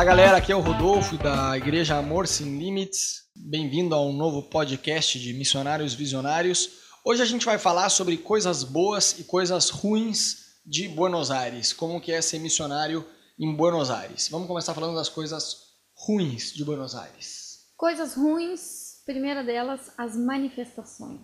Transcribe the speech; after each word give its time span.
Fala 0.00 0.16
galera, 0.16 0.38
aqui 0.38 0.50
é 0.50 0.56
o 0.56 0.60
Rodolfo 0.60 1.18
da 1.18 1.54
Igreja 1.58 1.98
Amor 1.98 2.26
Sem 2.26 2.58
Limites. 2.58 3.24
Bem-vindo 3.36 3.94
a 3.94 4.00
um 4.00 4.14
novo 4.14 4.44
podcast 4.44 5.20
de 5.20 5.34
Missionários 5.34 5.92
Visionários. 5.92 6.70
Hoje 7.04 7.20
a 7.20 7.26
gente 7.26 7.44
vai 7.44 7.58
falar 7.58 7.90
sobre 7.90 8.16
coisas 8.16 8.64
boas 8.64 9.18
e 9.18 9.24
coisas 9.24 9.68
ruins 9.68 10.62
de 10.64 10.88
Buenos 10.88 11.30
Aires, 11.30 11.74
como 11.74 12.00
que 12.00 12.12
é 12.12 12.22
ser 12.22 12.38
missionário 12.38 13.04
em 13.38 13.54
Buenos 13.54 13.90
Aires. 13.90 14.26
Vamos 14.30 14.48
começar 14.48 14.72
falando 14.72 14.94
das 14.94 15.10
coisas 15.10 15.74
ruins 15.94 16.50
de 16.54 16.64
Buenos 16.64 16.94
Aires. 16.94 17.66
Coisas 17.76 18.14
ruins, 18.14 19.02
primeira 19.04 19.44
delas, 19.44 19.92
as 19.98 20.16
manifestações. 20.16 21.20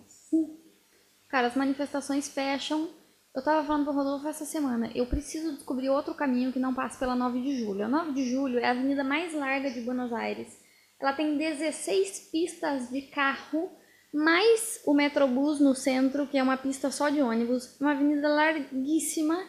Cara, 1.27 1.47
as 1.47 1.55
manifestações 1.55 2.27
fecham. 2.27 2.91
Eu 3.37 3.43
tava 3.43 3.63
falando 3.67 3.83
pro 3.83 3.93
Rodolfo 3.93 4.27
essa 4.27 4.45
semana, 4.45 4.89
eu 4.95 5.05
preciso 5.05 5.53
descobrir 5.53 5.91
outro 5.91 6.15
caminho 6.15 6.51
que 6.51 6.57
não 6.57 6.73
passe 6.73 6.97
pela 6.97 7.15
9 7.15 7.39
de 7.39 7.59
julho. 7.59 7.85
A 7.85 7.87
9 7.87 8.11
de 8.13 8.31
julho 8.31 8.57
é 8.57 8.65
a 8.65 8.71
avenida 8.71 9.03
mais 9.03 9.31
larga 9.31 9.69
de 9.69 9.79
Buenos 9.81 10.11
Aires. 10.11 10.47
Ela 10.99 11.13
tem 11.13 11.37
16 11.37 12.29
pistas 12.31 12.89
de 12.89 13.03
carro, 13.03 13.69
mais 14.11 14.81
o 14.87 14.93
Metrobus 14.95 15.59
no 15.59 15.75
centro, 15.75 16.25
que 16.25 16.35
é 16.35 16.41
uma 16.41 16.57
pista 16.57 16.89
só 16.89 17.09
de 17.09 17.21
ônibus, 17.21 17.79
uma 17.79 17.91
avenida 17.91 18.27
larguíssima. 18.27 19.39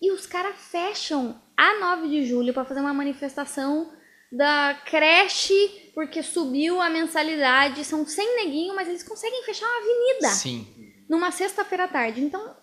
E 0.00 0.10
os 0.12 0.26
caras 0.26 0.56
fecham 0.56 1.38
a 1.54 1.78
9 1.78 2.08
de 2.08 2.24
julho 2.24 2.54
para 2.54 2.64
fazer 2.64 2.80
uma 2.80 2.94
manifestação 2.94 3.92
da 4.32 4.80
creche, 4.86 5.92
porque 5.94 6.22
subiu 6.22 6.80
a 6.80 6.88
mensalidade. 6.88 7.84
São 7.84 8.06
100 8.06 8.36
neguinho, 8.36 8.74
mas 8.74 8.88
eles 8.88 9.02
conseguem 9.02 9.42
fechar 9.42 9.66
uma 9.66 9.76
avenida 9.76 10.28
Sim. 10.28 10.66
numa 11.06 11.30
sexta-feira 11.30 11.84
à 11.84 11.88
tarde. 11.88 12.22
Então, 12.22 12.55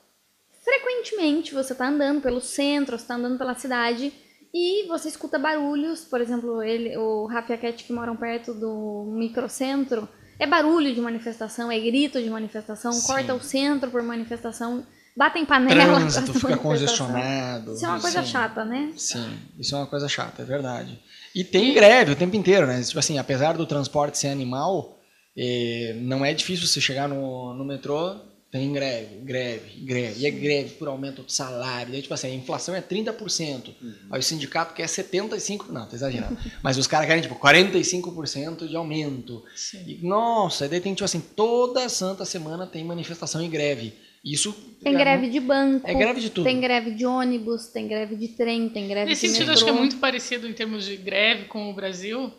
frequentemente 0.64 1.54
você 1.54 1.76
tá 1.76 1.90
andando 1.90 2.22
pelo 2.22 2.42
centro, 2.42 2.98
você 2.98 3.06
tá 3.06 3.16
andando 3.16 3.38
pela 3.38 3.56
cidade 3.56 4.14
e 4.54 4.88
você 4.88 5.10
escuta 5.10 5.40
barulhos, 5.40 6.02
por 6.02 6.22
exemplo, 6.22 6.62
ele, 6.62 6.96
o 6.96 7.26
Rafa 7.26 7.54
e 7.54 7.56
a 7.56 7.58
Cat 7.58 7.84
que 7.84 7.92
moram 7.92 8.16
perto 8.16 8.54
do 8.54 9.12
microcentro, 9.16 10.08
é 10.40 10.46
barulho 10.46 10.94
de 10.94 11.02
manifestação, 11.02 11.72
é 11.72 11.80
grito 11.80 12.22
de 12.22 12.30
manifestação, 12.30 12.92
Sim. 12.92 13.08
corta 13.08 13.34
o 13.34 13.42
centro 13.42 13.90
por 13.90 14.04
manifestação, 14.04 14.86
batem 15.18 15.46
panela. 15.46 15.98
Trânsito 15.98 16.34
fica 16.40 16.58
congestionado. 16.58 17.74
Isso 17.74 17.86
é 17.86 17.90
uma 17.90 18.00
coisa 18.00 18.22
Sim. 18.22 18.28
chata, 18.28 18.66
né? 18.66 18.94
Sim, 18.96 19.38
isso 19.60 19.76
é 19.76 19.78
uma 19.80 19.88
coisa 19.88 20.08
chata, 20.08 20.44
é 20.44 20.46
verdade. 20.46 21.00
E 21.34 21.44
tem 21.44 21.74
greve 21.74 22.12
o 22.12 22.16
tempo 22.16 22.36
inteiro, 22.36 22.68
né? 22.68 22.82
Tipo 22.82 23.00
assim, 23.00 23.18
apesar 23.18 23.58
do 23.58 23.66
transporte 23.66 24.20
ser 24.20 24.28
animal, 24.28 25.00
eh, 25.36 25.96
não 26.02 26.24
é 26.24 26.32
difícil 26.34 26.68
você 26.68 26.80
chegar 26.80 27.08
no, 27.08 27.56
no 27.56 27.66
metrô, 27.66 28.20
tem 28.54 28.72
greve, 28.72 29.16
greve, 29.24 29.80
greve. 29.84 30.22
E 30.22 30.28
é 30.28 30.30
greve 30.30 30.76
por 30.76 30.88
aumento 30.88 31.24
do 31.24 31.32
salário. 31.32 31.92
E 31.92 31.96
aí, 31.96 32.02
tipo 32.04 32.14
assim, 32.14 32.28
a 32.28 32.36
inflação 32.36 32.76
é 32.76 32.82
30%. 32.84 33.74
Aí 34.12 34.20
o 34.20 34.22
sindicato 34.22 34.76
quer 34.76 34.86
75%. 34.86 35.70
Não, 35.70 35.88
tô 35.88 35.96
exagerando. 35.96 36.38
Mas 36.62 36.78
os 36.78 36.86
caras 36.86 37.08
querem, 37.08 37.24
tipo, 37.24 37.34
45% 37.34 38.68
de 38.68 38.76
aumento. 38.76 39.44
E, 39.88 39.98
nossa, 40.06 40.68
e 40.68 40.70
daí 40.70 40.80
tem, 40.80 40.94
tipo 40.94 41.04
assim, 41.04 41.20
toda 41.36 41.90
santa 41.90 42.26
semana 42.26 42.68
tem 42.68 42.84
manifestação 42.84 43.44
e 43.44 43.48
greve. 43.48 43.92
Isso. 44.24 44.54
Tem 44.84 44.94
é 44.94 44.98
greve 45.00 45.32
de 45.32 45.40
banco, 45.40 45.88
É 45.90 45.94
greve 45.96 46.22
de 46.22 46.30
tudo. 46.30 46.44
tem 46.44 46.62
greve 46.62 46.92
de 46.92 47.08
ônibus, 47.08 47.70
tem 47.70 47.88
greve 47.88 48.16
de 48.16 48.28
trem, 48.28 48.70
tem 48.70 48.88
greve 48.88 49.10
Nesse 49.10 49.24
de 49.24 49.28
sentido, 49.30 49.48
metrô. 49.48 49.54
acho 49.56 49.64
que 49.66 49.70
é 49.72 49.74
muito 49.74 49.98
parecido 49.98 50.48
em 50.48 50.54
termos 50.54 50.86
de 50.86 50.96
greve 50.96 51.46
com 51.46 51.72
o 51.72 51.74
Brasil, 51.74 52.32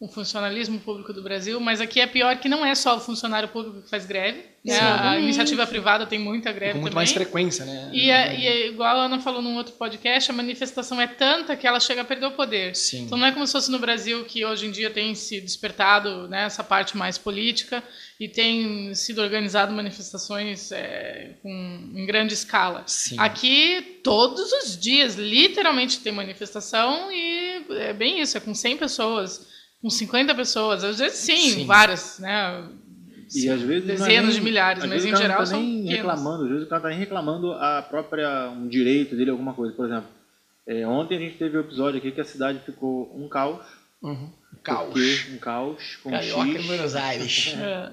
o 0.00 0.08
funcionalismo 0.08 0.80
público 0.80 1.12
do 1.12 1.22
Brasil, 1.22 1.60
mas 1.60 1.78
aqui 1.78 2.00
é 2.00 2.06
pior 2.06 2.34
que 2.38 2.48
não 2.48 2.64
é 2.64 2.74
só 2.74 2.96
o 2.96 3.00
funcionário 3.00 3.50
público 3.50 3.82
que 3.82 3.90
faz 3.90 4.06
greve. 4.06 4.46
né? 4.64 4.80
A 4.80 5.20
iniciativa 5.20 5.66
privada 5.66 6.06
tem 6.06 6.18
muita 6.18 6.50
greve 6.50 6.72
com 6.72 6.78
muito 6.78 6.92
também. 6.92 7.04
mais 7.04 7.12
frequência, 7.12 7.66
né? 7.66 7.90
E 7.92 8.10
é, 8.10 8.40
e 8.40 8.46
é 8.46 8.66
igual 8.68 8.96
a 8.96 9.04
Ana 9.04 9.20
falou 9.20 9.42
num 9.42 9.56
outro 9.56 9.74
podcast, 9.74 10.30
a 10.30 10.34
manifestação 10.34 10.98
é 10.98 11.06
tanta 11.06 11.54
que 11.54 11.66
ela 11.66 11.78
chega 11.78 12.00
a 12.00 12.04
perder 12.04 12.24
o 12.24 12.30
poder. 12.30 12.74
Sim. 12.74 13.02
Então 13.02 13.18
não 13.18 13.26
é 13.26 13.32
como 13.32 13.46
se 13.46 13.52
fosse 13.52 13.70
no 13.70 13.78
Brasil 13.78 14.24
que 14.24 14.42
hoje 14.42 14.66
em 14.66 14.70
dia 14.70 14.88
tem 14.88 15.14
se 15.14 15.38
despertado 15.38 16.26
né, 16.28 16.44
essa 16.44 16.64
parte 16.64 16.96
mais 16.96 17.18
política 17.18 17.84
e 18.18 18.26
tem 18.26 18.94
sido 18.94 19.20
organizado 19.20 19.70
manifestações 19.70 20.72
é, 20.72 21.32
com, 21.42 21.50
em 21.94 22.06
grande 22.06 22.32
escala. 22.32 22.84
Sim. 22.86 23.16
Aqui 23.18 24.00
todos 24.02 24.50
os 24.50 24.78
dias, 24.78 25.16
literalmente 25.16 26.00
tem 26.00 26.10
manifestação 26.10 27.12
e 27.12 27.66
é 27.72 27.92
bem 27.92 28.22
isso, 28.22 28.38
é 28.38 28.40
com 28.40 28.54
100 28.54 28.78
pessoas, 28.78 29.59
com 29.80 29.88
50 29.90 30.34
pessoas, 30.34 30.84
às 30.84 30.98
vezes 30.98 31.18
sim, 31.18 31.36
Sim. 31.36 31.66
várias, 31.66 32.18
né? 32.18 32.68
E 33.34 33.48
às 33.48 33.60
vezes 33.62 33.86
não 33.86 33.94
é 33.94 34.08
dezenas 34.08 34.24
nem- 34.26 34.34
de 34.34 34.40
milhares, 34.40 34.84
mas 34.84 35.04
em 35.04 35.14
geral 35.16 35.38
tá 35.38 35.46
são 35.46 35.60
nem 35.60 35.84
reclamando, 35.86 36.44
às 36.44 36.50
vezes 36.50 36.66
o 36.66 36.68
cara 36.68 36.82
tá 36.82 36.88
nem 36.88 36.98
reclamando 36.98 37.52
a 37.52 37.80
própria 37.82 38.50
um 38.50 38.66
direito 38.68 39.14
dele, 39.16 39.30
alguma 39.30 39.54
coisa. 39.54 39.72
Por 39.74 39.86
exemplo, 39.86 40.08
é, 40.66 40.86
ontem 40.86 41.16
a 41.16 41.20
gente 41.20 41.36
teve 41.38 41.56
um 41.56 41.60
episódio 41.60 41.98
aqui 41.98 42.10
que 42.10 42.20
a 42.20 42.24
cidade 42.24 42.58
ficou 42.66 43.10
um 43.16 43.28
caos. 43.28 43.64
Uhum. 44.02 44.30
Caos. 44.64 44.88
Porque, 44.92 45.32
um 45.34 45.38
caos 45.38 45.96
com 46.02 46.10
Carioca 46.10 46.46
X. 46.50 46.64
em 46.64 46.66
Buenos 46.66 46.96
Aires. 46.96 47.54
É. 47.60 47.90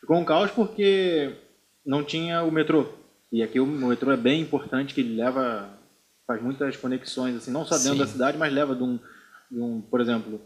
Ficou 0.00 0.16
um 0.18 0.24
caos 0.24 0.50
porque 0.50 1.32
não 1.86 2.02
tinha 2.02 2.42
o 2.42 2.50
metrô. 2.50 2.86
E 3.30 3.42
aqui 3.42 3.58
o 3.60 3.66
metrô 3.66 4.10
é 4.12 4.16
bem 4.16 4.40
importante, 4.40 4.92
que 4.94 5.00
ele 5.00 5.16
leva, 5.16 5.68
faz 6.26 6.42
muitas 6.42 6.76
conexões, 6.76 7.36
assim, 7.36 7.50
não 7.50 7.64
só 7.64 7.76
dentro 7.76 7.92
Sim. 7.94 7.98
da 7.98 8.06
cidade, 8.06 8.36
mas 8.38 8.52
leva 8.52 8.74
de 8.74 8.82
um, 8.82 8.98
de 9.50 9.60
um 9.60 9.80
por 9.80 10.00
exemplo, 10.00 10.40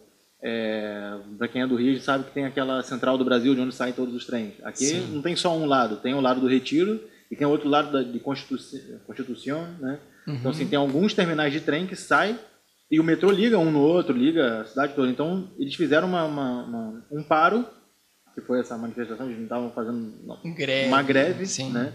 para 1.39 1.49
quem 1.49 1.63
é 1.63 1.67
do 1.67 1.77
Rio, 1.77 2.01
sabe 2.01 2.25
que 2.25 2.31
tem 2.33 2.45
aquela 2.45 2.83
central 2.83 3.19
do 3.19 3.25
Brasil 3.25 3.55
de 3.55 3.61
onde 3.61 3.75
saem 3.75 3.93
todos 3.93 4.15
os 4.15 4.25
trens. 4.27 4.55
Aqui 4.63 4.85
Sim. 4.87 5.09
não 5.15 5.23
tem 5.23 5.35
só 5.37 5.57
um 5.57 5.67
lado, 5.67 5.97
tem 5.97 6.15
o 6.15 6.21
lado 6.21 6.41
do 6.41 6.47
Retiro 6.49 7.01
e 7.31 7.37
tem 7.37 7.47
outro 7.47 7.69
lado 7.69 7.91
da, 7.93 8.03
de 8.03 8.21
Constituição, 8.21 9.67
né? 9.81 9.99
Então, 10.29 10.51
assim, 10.51 10.67
tem 10.67 10.79
alguns 10.79 11.15
terminais 11.15 11.53
de 11.53 11.61
trem 11.61 11.87
que 11.87 11.95
saem 11.97 12.37
e 12.91 12.99
o 13.01 13.05
metrô 13.05 13.31
liga 13.31 13.59
um 13.59 13.71
no 13.71 13.81
outro, 13.81 14.17
liga 14.17 14.61
a 14.61 14.65
cidade 14.65 14.95
toda. 14.95 15.09
Então, 15.11 15.49
eles 15.59 15.75
fizeram 15.75 16.09
uma, 16.09 16.25
uma- 16.25 16.63
uma- 16.65 17.07
um 17.13 17.23
paro, 17.23 17.65
que 18.35 18.41
foi 18.41 18.61
essa 18.61 18.77
manifestação, 18.77 19.27
eles 19.27 19.37
não 19.39 19.45
estavam 19.45 19.71
fazendo 19.71 20.13
não, 20.25 20.39
Greve. 20.55 20.89
uma 20.89 21.03
greve 21.03 21.47
Sim. 21.47 21.71
né, 21.73 21.93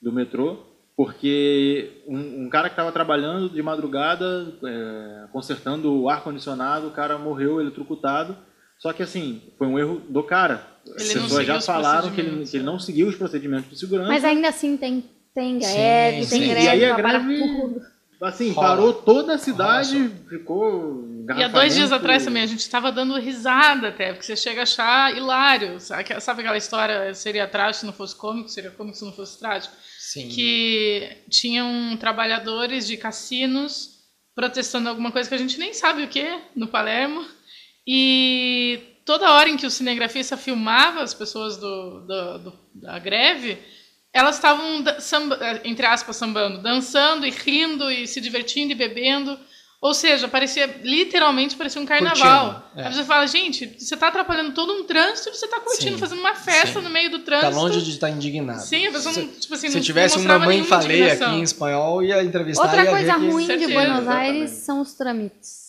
do 0.00 0.12
metrô, 0.12 0.64
porque 0.96 2.02
um, 2.06 2.44
um 2.44 2.48
cara 2.48 2.68
que 2.68 2.74
estava 2.74 2.92
trabalhando 2.92 3.48
de 3.48 3.60
madrugada, 3.62 4.46
é, 4.64 5.26
consertando 5.32 5.92
o 5.92 6.08
ar-condicionado, 6.08 6.86
o 6.88 6.92
cara 6.92 7.18
morreu 7.18 7.60
eletrocutado. 7.60 8.36
Só 8.78 8.92
que 8.92 9.02
assim, 9.02 9.42
foi 9.58 9.66
um 9.66 9.78
erro 9.78 10.00
do 10.08 10.22
cara. 10.22 10.66
As 10.96 11.10
Ele 11.10 11.14
não 11.14 11.22
pessoas 11.24 11.46
já 11.46 11.60
falaram 11.60 12.10
que 12.10 12.20
ele, 12.20 12.46
que 12.46 12.56
ele 12.56 12.64
não 12.64 12.78
seguiu 12.78 13.08
os 13.08 13.16
procedimentos 13.16 13.70
de 13.70 13.78
segurança. 13.78 14.08
Mas 14.08 14.24
ainda 14.24 14.48
assim 14.48 14.76
tem, 14.76 15.04
tem 15.34 15.58
greve, 15.58 16.24
Sim, 16.24 16.30
tem 16.30 16.42
sim. 16.42 16.48
greve, 16.48 16.66
E 16.66 16.68
aí 16.68 16.84
a 16.84 16.94
greve-. 16.94 17.94
Assim, 18.22 18.52
Rola. 18.52 18.68
parou 18.68 18.92
toda 18.92 19.34
a 19.34 19.38
cidade, 19.38 19.98
Rola 19.98 20.10
ficou. 20.28 21.04
E 21.36 21.42
há 21.42 21.48
dois 21.48 21.74
dias 21.74 21.90
atrás 21.90 22.24
também 22.24 22.42
a 22.42 22.46
gente 22.46 22.60
estava 22.60 22.92
dando 22.92 23.18
risada 23.18 23.88
até, 23.88 24.12
porque 24.12 24.26
você 24.26 24.36
chega 24.36 24.60
a 24.60 24.62
achar 24.62 25.16
hilário. 25.16 25.80
Sabe 25.80 26.40
aquela 26.40 26.56
história, 26.56 27.12
seria 27.14 27.46
trágico 27.48 27.80
se 27.80 27.86
não 27.86 27.92
fosse 27.92 28.14
cômico, 28.14 28.48
seria 28.48 28.70
cômico 28.70 28.96
se 28.96 29.04
não 29.04 29.12
fosse 29.12 29.38
trágico? 29.38 29.74
Sim. 30.14 30.28
Que 30.28 31.16
tinham 31.28 31.96
trabalhadores 31.96 32.86
de 32.86 32.96
cassinos 32.96 33.90
protestando 34.34 34.88
alguma 34.88 35.10
coisa 35.12 35.28
que 35.28 35.34
a 35.34 35.38
gente 35.38 35.58
nem 35.58 35.72
sabe 35.74 36.02
o 36.04 36.08
que 36.08 36.24
no 36.54 36.68
Palermo. 36.68 37.24
E 37.86 38.80
toda 39.04 39.32
hora 39.32 39.48
em 39.50 39.56
que 39.56 39.66
o 39.66 39.70
cinegrafista 39.70 40.36
filmava 40.36 41.02
as 41.02 41.12
pessoas 41.12 41.56
do, 41.56 42.00
do- 42.06 42.38
do- 42.38 42.58
da 42.74 42.98
greve, 42.98 43.58
elas 44.12 44.36
estavam, 44.36 44.84
entre 45.64 45.84
aspas, 45.86 46.16
sambando, 46.16 46.62
dançando 46.62 47.26
e 47.26 47.30
rindo 47.30 47.90
e 47.90 48.06
se 48.06 48.20
divertindo 48.20 48.72
e 48.72 48.76
bebendo. 48.76 49.38
Ou 49.84 49.92
seja, 49.92 50.26
parecia, 50.26 50.80
literalmente 50.82 51.56
parecia 51.56 51.78
um 51.78 51.84
carnaval. 51.84 52.54
Curtindo, 52.54 52.80
é. 52.80 52.86
Aí 52.86 52.94
você 52.94 53.04
fala, 53.04 53.26
gente, 53.26 53.66
você 53.78 53.92
está 53.92 54.08
atrapalhando 54.08 54.54
todo 54.54 54.72
um 54.72 54.84
trânsito 54.84 55.28
e 55.28 55.34
você 55.34 55.44
está 55.44 55.60
curtindo, 55.60 55.92
Sim, 55.92 55.98
fazendo 55.98 56.20
uma 56.20 56.34
festa 56.34 56.78
sim. 56.80 56.86
no 56.86 56.88
meio 56.88 57.10
do 57.10 57.18
Tá 57.18 57.24
trânsito. 57.26 57.54
longe 57.54 57.82
de 57.82 57.90
estar 57.90 58.08
indignado. 58.08 58.62
Sim, 58.62 58.86
a 58.86 58.92
pessoa 58.92 59.12
se, 59.12 59.20
não, 59.20 59.28
tipo 59.28 59.52
assim, 59.52 59.68
se 59.68 59.74
não 59.76 59.82
tivesse 59.82 60.16
não 60.16 60.24
uma 60.24 60.38
mãe 60.38 60.64
falei 60.64 61.10
aqui 61.10 61.24
em 61.24 61.42
espanhol, 61.42 62.02
ia 62.02 62.24
entrevistar 62.24 62.62
Outra 62.64 62.82
ia 62.82 62.90
coisa 62.90 63.12
ruim 63.16 63.46
de 63.46 63.66
Buenos 63.66 63.98
exatamente. 63.98 64.08
Aires 64.08 64.50
são 64.52 64.80
os 64.80 64.94
trâmites. 64.94 65.64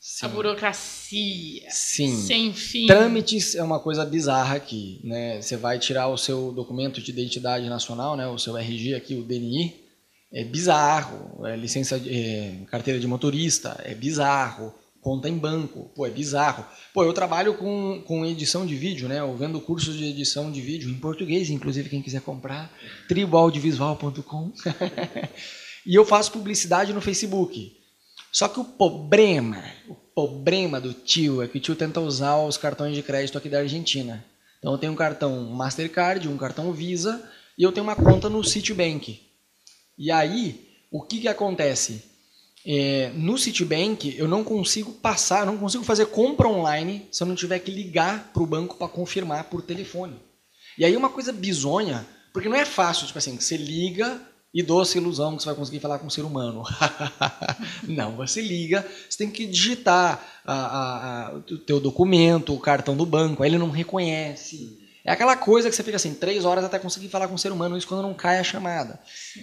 Sim. 0.00 0.24
A 0.24 0.28
burocracia. 0.30 1.68
Sim. 1.68 2.16
Sem 2.16 2.54
fim. 2.54 2.86
Trâmites 2.86 3.54
é 3.54 3.62
uma 3.62 3.80
coisa 3.80 4.02
bizarra 4.06 4.56
aqui, 4.56 4.98
né? 5.04 5.42
Você 5.42 5.58
vai 5.58 5.78
tirar 5.78 6.08
o 6.08 6.16
seu 6.16 6.52
documento 6.52 7.02
de 7.02 7.10
identidade 7.10 7.68
nacional, 7.68 8.16
né? 8.16 8.26
O 8.26 8.38
seu 8.38 8.56
RG 8.56 8.94
aqui, 8.94 9.14
o 9.14 9.22
DNI, 9.22 9.87
é 10.32 10.44
bizarro. 10.44 11.46
É 11.46 11.56
licença, 11.56 12.00
é, 12.06 12.64
carteira 12.70 13.00
de 13.00 13.06
motorista, 13.06 13.80
é 13.84 13.94
bizarro. 13.94 14.74
Conta 15.00 15.28
em 15.28 15.38
banco, 15.38 15.90
pô, 15.94 16.06
é 16.06 16.10
bizarro. 16.10 16.66
Pô, 16.92 17.04
eu 17.04 17.12
trabalho 17.12 17.54
com, 17.54 18.02
com 18.06 18.26
edição 18.26 18.66
de 18.66 18.74
vídeo, 18.74 19.08
né? 19.08 19.20
Eu 19.20 19.36
vendo 19.36 19.60
cursos 19.60 19.96
de 19.96 20.04
edição 20.04 20.50
de 20.50 20.60
vídeo 20.60 20.90
em 20.90 20.98
português, 20.98 21.50
inclusive 21.50 21.88
quem 21.88 22.02
quiser 22.02 22.20
comprar, 22.20 22.70
triboaudiovisual.com. 23.08 24.52
e 25.86 25.94
eu 25.94 26.04
faço 26.04 26.32
publicidade 26.32 26.92
no 26.92 27.00
Facebook. 27.00 27.76
Só 28.32 28.48
que 28.48 28.60
o 28.60 28.64
problema, 28.64 29.62
o 29.88 29.94
problema 29.94 30.80
do 30.80 30.92
tio 30.92 31.42
é 31.42 31.48
que 31.48 31.58
o 31.58 31.60
tio 31.60 31.76
tenta 31.76 32.00
usar 32.00 32.36
os 32.36 32.56
cartões 32.56 32.94
de 32.94 33.02
crédito 33.02 33.38
aqui 33.38 33.48
da 33.48 33.60
Argentina. 33.60 34.24
Então 34.58 34.72
eu 34.72 34.78
tenho 34.78 34.92
um 34.92 34.96
cartão 34.96 35.44
Mastercard, 35.50 36.28
um 36.28 36.36
cartão 36.36 36.72
Visa 36.72 37.22
e 37.56 37.62
eu 37.62 37.72
tenho 37.72 37.84
uma 37.84 37.96
conta 37.96 38.28
no 38.28 38.44
Citibank. 38.44 39.27
E 39.98 40.12
aí, 40.12 40.68
o 40.90 41.02
que 41.02 41.20
que 41.20 41.28
acontece? 41.28 42.04
É, 42.64 43.10
no 43.14 43.36
Citibank, 43.36 44.14
eu 44.16 44.28
não 44.28 44.44
consigo 44.44 44.92
passar, 44.92 45.46
não 45.46 45.58
consigo 45.58 45.82
fazer 45.84 46.06
compra 46.06 46.48
online 46.48 47.08
se 47.10 47.22
eu 47.22 47.26
não 47.26 47.34
tiver 47.34 47.58
que 47.58 47.70
ligar 47.70 48.30
para 48.32 48.42
o 48.42 48.46
banco 48.46 48.76
para 48.76 48.88
confirmar 48.88 49.44
por 49.44 49.62
telefone. 49.62 50.16
E 50.76 50.84
aí 50.84 50.96
uma 50.96 51.10
coisa 51.10 51.32
bizonha, 51.32 52.06
porque 52.32 52.48
não 52.48 52.56
é 52.56 52.64
fácil, 52.64 53.06
tipo 53.06 53.18
assim, 53.18 53.40
você 53.40 53.56
liga 53.56 54.20
e 54.54 54.62
doce 54.62 54.98
ilusão 54.98 55.36
que 55.36 55.42
você 55.42 55.48
vai 55.48 55.56
conseguir 55.56 55.80
falar 55.80 55.98
com 55.98 56.06
um 56.06 56.10
ser 56.10 56.22
humano. 56.22 56.62
não, 57.86 58.16
você 58.16 58.40
liga, 58.40 58.86
você 59.08 59.18
tem 59.18 59.30
que 59.30 59.46
digitar 59.46 60.24
a, 60.44 60.54
a, 60.54 61.26
a, 61.28 61.34
o 61.36 61.40
teu 61.58 61.80
documento, 61.80 62.54
o 62.54 62.60
cartão 62.60 62.96
do 62.96 63.04
banco, 63.04 63.42
aí 63.42 63.50
ele 63.50 63.58
não 63.58 63.70
reconhece. 63.70 64.77
É 65.08 65.12
aquela 65.12 65.36
coisa 65.36 65.70
que 65.70 65.74
você 65.74 65.82
fica 65.82 65.96
assim, 65.96 66.12
três 66.12 66.44
horas 66.44 66.62
até 66.62 66.78
conseguir 66.78 67.08
falar 67.08 67.28
com 67.28 67.34
um 67.34 67.38
ser 67.38 67.50
humano, 67.50 67.78
isso 67.78 67.88
quando 67.88 68.02
não 68.02 68.12
cai 68.12 68.38
a 68.38 68.44
chamada. 68.44 69.00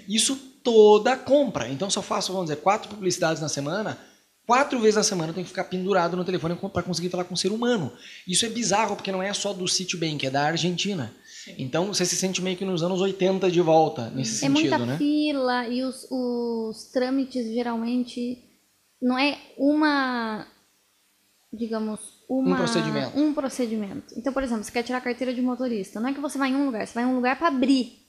Isso 0.07 0.35
toda 0.63 1.17
compra. 1.17 1.67
Então, 1.67 1.89
se 1.89 1.97
eu 1.97 2.03
faço, 2.03 2.31
vamos 2.31 2.51
dizer, 2.51 2.61
quatro 2.61 2.87
publicidades 2.87 3.41
na 3.41 3.49
semana, 3.49 3.97
quatro 4.45 4.79
vezes 4.79 4.95
na 4.95 5.01
semana 5.01 5.31
eu 5.31 5.33
tenho 5.33 5.43
que 5.43 5.49
ficar 5.49 5.63
pendurado 5.63 6.15
no 6.15 6.23
telefone 6.23 6.55
para 6.71 6.83
conseguir 6.83 7.09
falar 7.09 7.23
com 7.23 7.33
um 7.33 7.37
ser 7.37 7.51
humano. 7.51 7.91
Isso 8.27 8.45
é 8.45 8.49
bizarro, 8.49 8.95
porque 8.95 9.11
não 9.11 9.23
é 9.23 9.33
só 9.33 9.53
do 9.53 9.67
Citibank, 9.67 10.27
é 10.27 10.29
da 10.29 10.43
Argentina. 10.43 11.11
Então 11.57 11.87
você 11.87 12.05
se 12.05 12.15
sente 12.15 12.43
meio 12.43 12.57
que 12.57 12.65
nos 12.65 12.83
anos 12.83 13.01
80 13.01 13.49
de 13.49 13.61
volta, 13.61 14.11
nesse 14.11 14.45
é 14.45 14.47
sentido, 14.47 14.69
muita 14.69 14.77
né? 14.85 14.97
fila 14.99 15.67
e 15.67 15.83
os, 15.83 16.07
os 16.11 16.91
trâmites 16.91 17.51
geralmente 17.53 18.43
não 19.01 19.17
é 19.17 19.39
uma, 19.57 20.45
digamos, 21.51 22.14
uma, 22.27 22.55
Um 22.55 22.57
procedimento. 22.57 23.19
um 23.19 23.33
procedimento. 23.33 24.13
Então, 24.17 24.33
por 24.33 24.43
exemplo, 24.43 24.63
você 24.63 24.71
quer 24.71 24.83
tirar 24.83 24.97
a 24.99 25.01
carteira 25.01 25.33
de 25.33 25.41
motorista. 25.41 25.99
Não 25.99 26.09
é 26.09 26.13
que 26.13 26.19
você 26.19 26.37
vai 26.37 26.49
em 26.49 26.55
um 26.55 26.65
lugar, 26.65 26.85
você 26.85 26.93
vai 26.93 27.03
em 27.03 27.07
um 27.07 27.15
lugar 27.15 27.37
para 27.37 27.47
abrir. 27.47 28.05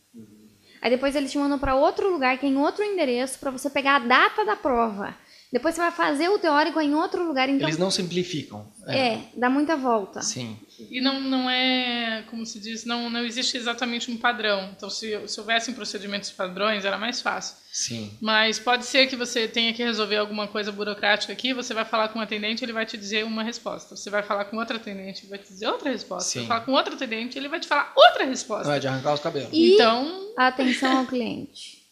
Aí 0.80 0.90
depois 0.90 1.16
eles 1.16 1.32
te 1.32 1.38
mandam 1.38 1.58
para 1.58 1.74
outro 1.74 2.10
lugar, 2.10 2.38
que 2.38 2.46
é 2.46 2.48
em 2.48 2.56
outro 2.56 2.84
endereço, 2.84 3.38
para 3.38 3.50
você 3.50 3.68
pegar 3.68 3.96
a 3.96 3.98
data 4.00 4.44
da 4.44 4.54
prova. 4.54 5.14
Depois 5.52 5.74
você 5.74 5.80
vai 5.80 5.92
fazer 5.92 6.28
o 6.28 6.38
teórico 6.38 6.80
em 6.80 6.94
outro 6.94 7.26
lugar. 7.26 7.48
Então, 7.48 7.68
Eles 7.68 7.78
não 7.78 7.90
simplificam. 7.90 8.66
é, 8.88 9.20
dá 9.36 9.48
muita 9.48 9.76
volta. 9.76 10.20
Sim. 10.20 10.58
E 10.90 11.00
não, 11.00 11.20
não 11.20 11.48
é, 11.48 12.24
como 12.28 12.44
se 12.44 12.60
diz, 12.60 12.84
não, 12.84 13.08
não 13.08 13.24
existe 13.24 13.56
exatamente 13.56 14.10
um 14.10 14.16
padrão. 14.16 14.70
Então, 14.76 14.90
se, 14.90 15.26
se 15.26 15.40
houvessem 15.40 15.72
procedimentos 15.72 16.30
padrões, 16.30 16.84
era 16.84 16.98
mais 16.98 17.20
fácil. 17.20 17.56
Sim. 17.72 18.12
Mas 18.20 18.58
pode 18.58 18.84
ser 18.84 19.06
que 19.06 19.16
você 19.16 19.46
tenha 19.46 19.72
que 19.72 19.82
resolver 19.82 20.16
alguma 20.16 20.48
coisa 20.48 20.72
burocrática 20.72 21.32
aqui, 21.32 21.54
você 21.54 21.72
vai 21.72 21.84
falar 21.84 22.08
com 22.08 22.18
um 22.18 22.22
atendente, 22.22 22.64
ele 22.64 22.72
vai 22.72 22.84
te 22.84 22.96
dizer 22.96 23.24
uma 23.24 23.42
resposta. 23.42 23.96
Você 23.96 24.10
vai 24.10 24.22
falar 24.22 24.46
com 24.46 24.56
outro 24.56 24.76
atendente, 24.76 25.22
ele 25.22 25.30
vai 25.30 25.38
te 25.38 25.48
dizer 25.48 25.68
outra 25.68 25.90
resposta. 25.90 26.28
Você 26.28 26.40
Sim. 26.40 26.46
vai 26.46 26.48
falar 26.48 26.60
com 26.66 26.72
outro 26.72 26.94
atendente, 26.94 27.38
ele 27.38 27.48
vai 27.48 27.60
te 27.60 27.66
falar 27.68 27.92
outra 27.96 28.24
resposta. 28.24 28.68
Não 28.68 28.74
é 28.74 28.78
de 28.78 28.88
arrancar 28.88 29.14
os 29.14 29.20
cabelos. 29.20 29.50
E 29.52 29.74
Então, 29.74 30.32
atenção 30.36 30.98
ao 30.98 31.06
cliente. 31.06 31.85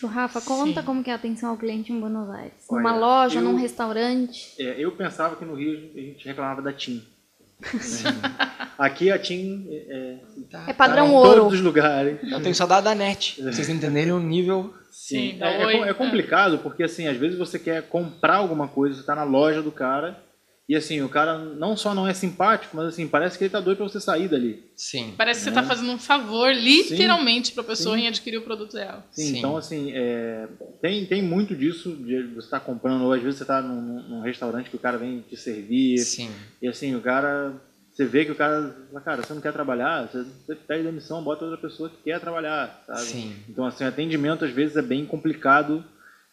Tio 0.00 0.08
Rafa, 0.08 0.40
conta 0.40 0.80
Sim. 0.80 0.86
como 0.86 1.04
que 1.04 1.10
é 1.10 1.12
a 1.12 1.16
atenção 1.16 1.50
ao 1.50 1.58
cliente 1.58 1.92
em 1.92 2.00
Buenos 2.00 2.30
Aires. 2.30 2.52
Olha, 2.70 2.82
Numa 2.82 2.96
loja, 2.96 3.38
eu- 3.38 3.42
num 3.42 3.54
restaurante. 3.54 4.54
É, 4.58 4.76
eu 4.78 4.92
pensava 4.92 5.36
que 5.36 5.44
no 5.44 5.54
Rio 5.54 5.90
a 5.94 6.00
gente 6.00 6.26
reclamava 6.26 6.62
da 6.62 6.72
TIM. 6.72 7.04
né? 7.60 7.60
Aqui 8.78 9.10
a 9.12 9.18
TIM 9.18 9.66
é, 9.70 10.16
Tá. 10.50 10.64
É 10.68 10.72
padrão 10.72 11.04
tá 11.06 11.12
em 11.12 11.14
ouro. 11.14 11.40
todos 11.42 11.52
os 11.58 11.60
lugares. 11.60 12.18
Eu 12.22 12.42
tenho 12.42 12.54
saudade 12.54 12.84
da 12.84 12.94
net. 12.94 13.42
pra 13.42 13.52
vocês 13.52 13.68
entenderem 13.68 14.12
o 14.12 14.18
nível. 14.20 14.72
Sim, 14.90 15.32
É, 15.34 15.38
dá 15.38 15.46
é 15.50 15.72
com- 15.78 15.84
é 15.84 15.92
complicado 15.94 16.58
porque 16.60 16.82
assim, 16.82 17.06
às 17.06 17.18
vezes 17.18 17.38
você 17.38 17.58
quer 17.58 17.82
comprar 17.88 18.36
alguma 18.36 18.66
coisa, 18.68 18.96
você 18.96 19.04
tá 19.06 19.14
na 19.14 19.22
loja 19.24 19.60
do 19.60 19.70
cara 19.70 20.18
e 20.70 20.76
assim, 20.76 21.02
o 21.02 21.08
cara 21.08 21.36
não 21.36 21.76
só 21.76 21.92
não 21.94 22.06
é 22.06 22.14
simpático, 22.14 22.76
mas 22.76 22.86
assim, 22.86 23.06
parece 23.08 23.36
que 23.36 23.44
ele 23.44 23.50
tá 23.50 23.58
doido 23.60 23.78
pra 23.78 23.88
você 23.88 24.00
sair 24.00 24.28
dali. 24.28 24.62
Sim. 24.76 25.14
parece 25.16 25.40
que 25.40 25.44
você 25.44 25.50
Né? 25.50 25.56
está 25.60 25.68
fazendo 25.74 25.90
um 25.92 25.98
favor, 25.98 26.52
literalmente, 26.54 27.52
para 27.52 27.62
a 27.62 27.66
pessoa 27.66 27.98
em 27.98 28.06
adquirir 28.08 28.38
o 28.38 28.42
produto 28.42 28.72
dela. 28.74 29.04
Sim, 29.10 29.22
Sim. 29.26 29.38
Então, 29.38 29.56
assim, 29.56 29.92
é, 29.94 30.46
tem, 30.80 31.04
tem 31.06 31.22
muito 31.22 31.54
disso 31.54 31.90
de 31.96 32.22
você 32.34 32.46
estar 32.46 32.60
comprando, 32.60 33.02
ou 33.04 33.12
às 33.12 33.22
vezes 33.22 33.38
você 33.38 33.44
num, 33.62 33.80
num- 33.82 34.08
num 34.08 34.20
restaurante 34.22 34.70
que 34.70 34.76
o 34.76 34.80
cara 34.80 34.96
vem 34.96 35.20
te 35.28 35.36
servir, 35.36 35.98
Sim. 35.98 36.30
e 36.62 36.68
assim, 36.68 36.94
o 36.94 37.00
cara. 37.00 37.52
Você 37.92 38.06
vê 38.06 38.24
que 38.24 38.30
o 38.30 38.36
cara 38.36 38.72
fala, 38.88 39.00
cara, 39.02 39.22
você 39.22 39.34
não 39.34 39.42
quer 39.42 39.52
trabalhar, 39.52 40.06
você, 40.08 40.24
você 40.46 40.54
pede 40.54 40.84
demissão, 40.84 41.22
bota 41.22 41.44
outra 41.44 41.60
pessoa 41.60 41.90
que 41.90 41.96
quer 42.04 42.18
trabalhar, 42.20 42.82
sabe? 42.86 43.00
Sim. 43.00 43.36
Então, 43.48 43.66
assim, 43.66 43.84
atendimento 43.84 44.44
às 44.44 44.52
vezes 44.52 44.76
é 44.76 44.80
bem 44.80 45.04
complicado 45.04 45.84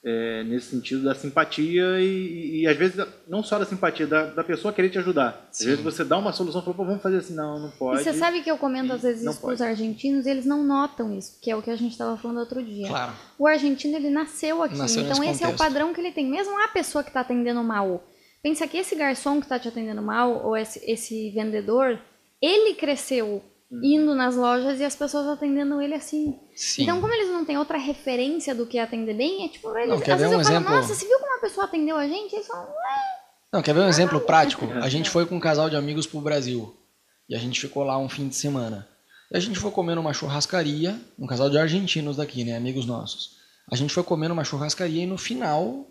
é, 0.10 0.44
nesse 0.46 0.68
sentido 0.68 1.04
da 1.04 1.14
simpatia 1.14 2.00
e, 2.00 2.62
e, 2.62 2.68
às 2.68 2.78
vezes 2.78 3.06
não 3.28 3.44
só 3.44 3.60
da 3.60 3.66
simpatia, 3.66 4.08
da, 4.08 4.28
da 4.28 4.42
pessoa 4.42 4.74
querer 4.74 4.90
te 4.90 4.98
ajudar. 4.98 5.50
Às 5.52 5.58
Sim. 5.58 5.66
vezes 5.66 5.84
você 5.84 6.06
dá 6.06 6.18
uma 6.18 6.32
solução 6.32 6.62
e 6.62 6.64
fala, 6.64 6.78
pô, 6.78 6.86
vamos 6.86 7.02
fazer 7.04 7.18
assim, 7.18 7.36
não, 7.36 7.60
não 7.60 7.68
E 7.68 7.72
pode. 7.74 8.02
você 8.02 8.14
sabe 8.14 8.42
que 8.42 8.50
eu 8.50 8.58
comento 8.58 8.94
às 8.94 9.02
vezes 9.02 9.24
Não 9.24 9.34
isso 9.34 9.42
pros 9.42 9.62
argentinos 9.62 10.26
e 10.26 10.30
eles 10.30 10.46
não 10.46 10.64
notam 10.64 11.14
isso, 11.18 11.38
que 11.42 11.52
é 11.52 11.56
o 11.58 11.62
que 11.62 11.70
a 11.70 11.76
gente 11.76 11.92
estava 11.92 12.16
falando 12.16 12.40
outro 12.40 12.64
dia. 12.64 12.88
Claro. 12.88 13.12
O 13.38 13.46
argentino, 13.46 13.98
ele 13.98 14.10
nasceu 14.10 14.64
aqui, 14.64 14.78
Nasceu 14.78 15.04
então 15.04 15.22
esse 15.26 15.44
é 15.44 15.48
o 15.48 15.52
contexto. 15.52 15.58
padrão 15.58 15.94
que 15.94 16.00
ele 16.00 16.12
tem. 16.12 16.26
Mesmo 16.26 16.58
a 16.64 16.70
pessoa 16.70 17.04
que 17.04 17.10
está 17.10 17.20
atendendo 17.20 17.62
mal. 17.62 18.02
Pensa 18.42 18.66
que 18.66 18.78
esse 18.78 18.96
garçom 18.96 19.40
que 19.40 19.46
está 19.46 19.60
te 19.60 19.68
atendendo 19.68 20.02
mal, 20.02 20.46
ou 20.46 20.56
esse, 20.56 20.80
esse 20.90 21.32
vendedor, 21.32 22.00
ele 22.42 22.76
cresceu. 22.76 23.44
Indo 23.84 24.16
nas 24.16 24.36
lojas 24.36 24.80
e 24.80 24.86
as 24.86 24.96
pessoas 24.96 25.28
atendendo 25.28 25.82
ele 25.82 25.94
assim. 25.94 26.40
Sim. 26.56 26.84
Então, 26.84 27.02
como 27.02 27.14
eles 27.14 27.30
não 27.30 27.44
têm 27.44 27.58
outra 27.58 27.78
referência 27.78 28.56
do 28.56 28.66
que 28.66 28.80
atender 28.80 29.14
bem, 29.14 29.46
é 29.46 29.50
tipo, 29.50 29.76
eles, 29.78 29.90
Não, 29.90 30.00
quer 30.00 30.14
às 30.14 30.22
ver 30.22 30.30
vezes 30.30 30.38
um 30.38 30.40
eu 30.40 30.46
falo, 30.46 30.56
exemplo? 30.58 30.76
nossa, 30.76 30.96
você 30.96 31.06
viu 31.06 31.20
como 31.20 31.36
a 31.36 31.42
pessoa 31.42 31.66
atendeu 31.66 31.98
a 31.98 32.08
gente? 32.08 32.34
Eles 32.34 32.48
falam, 32.48 32.68
Não, 33.52 33.62
quer 33.62 33.74
ver 33.74 33.82
um 33.82 33.90
exemplo 33.90 34.22
prático? 34.22 34.66
A 34.82 34.90
gente 34.90 35.10
foi 35.12 35.26
com 35.26 35.36
um 35.36 35.40
casal 35.40 35.70
de 35.70 35.76
amigos 35.76 36.08
pro 36.08 36.22
Brasil. 36.22 36.76
E 37.30 37.36
a 37.36 37.40
gente 37.40 37.60
ficou 37.60 37.84
lá 37.84 37.98
um 37.98 38.08
fim 38.08 38.28
de 38.30 38.36
semana. 38.36 38.88
E 39.30 39.36
a 39.36 39.40
gente 39.40 39.60
foi 39.60 39.70
comer 39.72 39.96
numa 39.96 40.14
churrascaria, 40.14 40.98
um 41.20 41.28
casal 41.28 41.50
de 41.50 41.58
argentinos 41.58 42.16
daqui, 42.16 42.46
né? 42.46 42.56
Amigos 42.56 42.86
nossos. 42.86 43.36
A 43.70 43.76
gente 43.76 43.94
foi 43.94 44.02
comer 44.04 44.30
numa 44.30 44.46
churrascaria 44.46 45.04
e 45.04 45.06
no 45.06 45.18
final. 45.18 45.86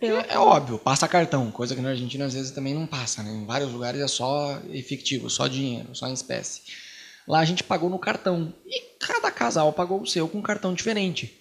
É, 0.00 0.34
é 0.34 0.38
óbvio, 0.38 0.78
passa 0.78 1.08
cartão, 1.08 1.50
coisa 1.50 1.74
que 1.74 1.80
na 1.80 1.88
Argentina 1.88 2.26
às 2.26 2.34
vezes 2.34 2.50
também 2.50 2.74
não 2.74 2.86
passa, 2.86 3.22
né? 3.22 3.30
Em 3.30 3.46
vários 3.46 3.72
lugares 3.72 4.00
é 4.00 4.06
só 4.06 4.60
efetivo, 4.70 5.30
só 5.30 5.48
dinheiro, 5.48 5.88
só 5.94 6.06
em 6.06 6.12
espécie. 6.12 6.62
Lá 7.26 7.40
a 7.40 7.44
gente 7.44 7.64
pagou 7.64 7.88
no 7.88 7.98
cartão. 7.98 8.52
E 8.66 8.80
cada 8.98 9.30
casal 9.30 9.72
pagou 9.72 10.00
o 10.00 10.06
seu 10.06 10.28
com 10.28 10.38
um 10.38 10.42
cartão 10.42 10.74
diferente. 10.74 11.32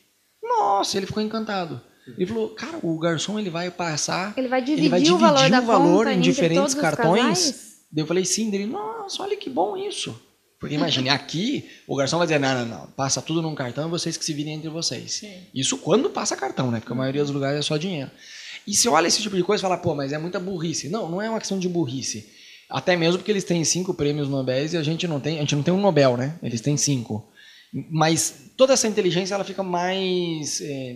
Nossa, 0.41 0.97
ele 0.97 1.05
ficou 1.05 1.21
encantado. 1.21 1.81
Ele 2.17 2.25
falou, 2.25 2.49
cara, 2.49 2.79
o 2.83 2.99
garçom 2.99 3.39
ele 3.39 3.49
vai 3.49 3.71
passar 3.71 4.33
ele 4.35 4.49
vai 4.49 4.61
dividir, 4.61 4.83
ele 4.83 4.89
vai 4.89 4.99
dividir 4.99 5.15
o 5.15 5.17
valor 5.17 5.47
o 5.47 5.65
valor 5.65 5.97
conta 5.99 6.11
em 6.11 6.17
entre 6.17 6.31
diferentes 6.31 6.73
cartões. 6.73 7.73
Daí 7.91 8.03
eu 8.03 8.07
falei, 8.07 8.25
sim, 8.25 8.49
dele, 8.49 8.65
nossa, 8.65 9.23
olha 9.23 9.37
que 9.37 9.49
bom 9.49 9.77
isso. 9.77 10.19
Porque 10.59 10.75
imagine, 10.75 11.07
aqui 11.09 11.69
o 11.87 11.95
garçom 11.95 12.17
vai 12.17 12.27
dizer, 12.27 12.39
não, 12.39 12.53
não, 12.53 12.65
não, 12.65 12.87
passa 12.87 13.21
tudo 13.21 13.41
num 13.41 13.55
cartão 13.55 13.87
e 13.87 13.89
vocês 13.89 14.17
que 14.17 14.25
se 14.25 14.33
virem 14.33 14.55
entre 14.55 14.69
vocês. 14.69 15.13
Sim. 15.13 15.43
Isso 15.53 15.77
quando 15.77 16.09
passa 16.09 16.35
cartão, 16.35 16.71
né? 16.71 16.79
Porque 16.79 16.91
a 16.91 16.95
maioria 16.95 17.21
dos 17.21 17.31
lugares 17.31 17.59
é 17.59 17.61
só 17.61 17.77
dinheiro. 17.77 18.11
E 18.65 18.73
se 18.73 18.87
olha 18.89 19.07
esse 19.07 19.21
tipo 19.21 19.35
de 19.35 19.43
coisa 19.43 19.61
e 19.61 19.63
fala, 19.63 19.77
pô, 19.77 19.93
mas 19.93 20.11
é 20.11 20.17
muita 20.17 20.39
burrice. 20.39 20.89
Não, 20.89 21.09
não 21.09 21.21
é 21.21 21.29
uma 21.29 21.39
questão 21.39 21.59
de 21.59 21.69
burrice. 21.69 22.29
Até 22.73 22.95
mesmo 22.95 23.19
porque 23.19 23.31
eles 23.31 23.43
têm 23.43 23.63
cinco 23.63 23.93
prêmios 23.93 24.27
Nobel 24.27 24.65
e 24.65 24.77
a 24.77 24.81
gente 24.81 25.07
não 25.07 25.19
tem, 25.19 25.37
a 25.37 25.41
gente 25.41 25.55
não 25.55 25.61
tem 25.61 25.71
um 25.71 25.79
Nobel, 25.79 26.17
né? 26.17 26.39
Eles 26.41 26.59
têm 26.59 26.75
cinco. 26.75 27.23
Mas 27.91 28.51
toda 28.57 28.73
essa 28.73 28.87
inteligência 28.87 29.35
ela 29.35 29.43
fica 29.43 29.61
mais 29.61 30.59
é, 30.59 30.95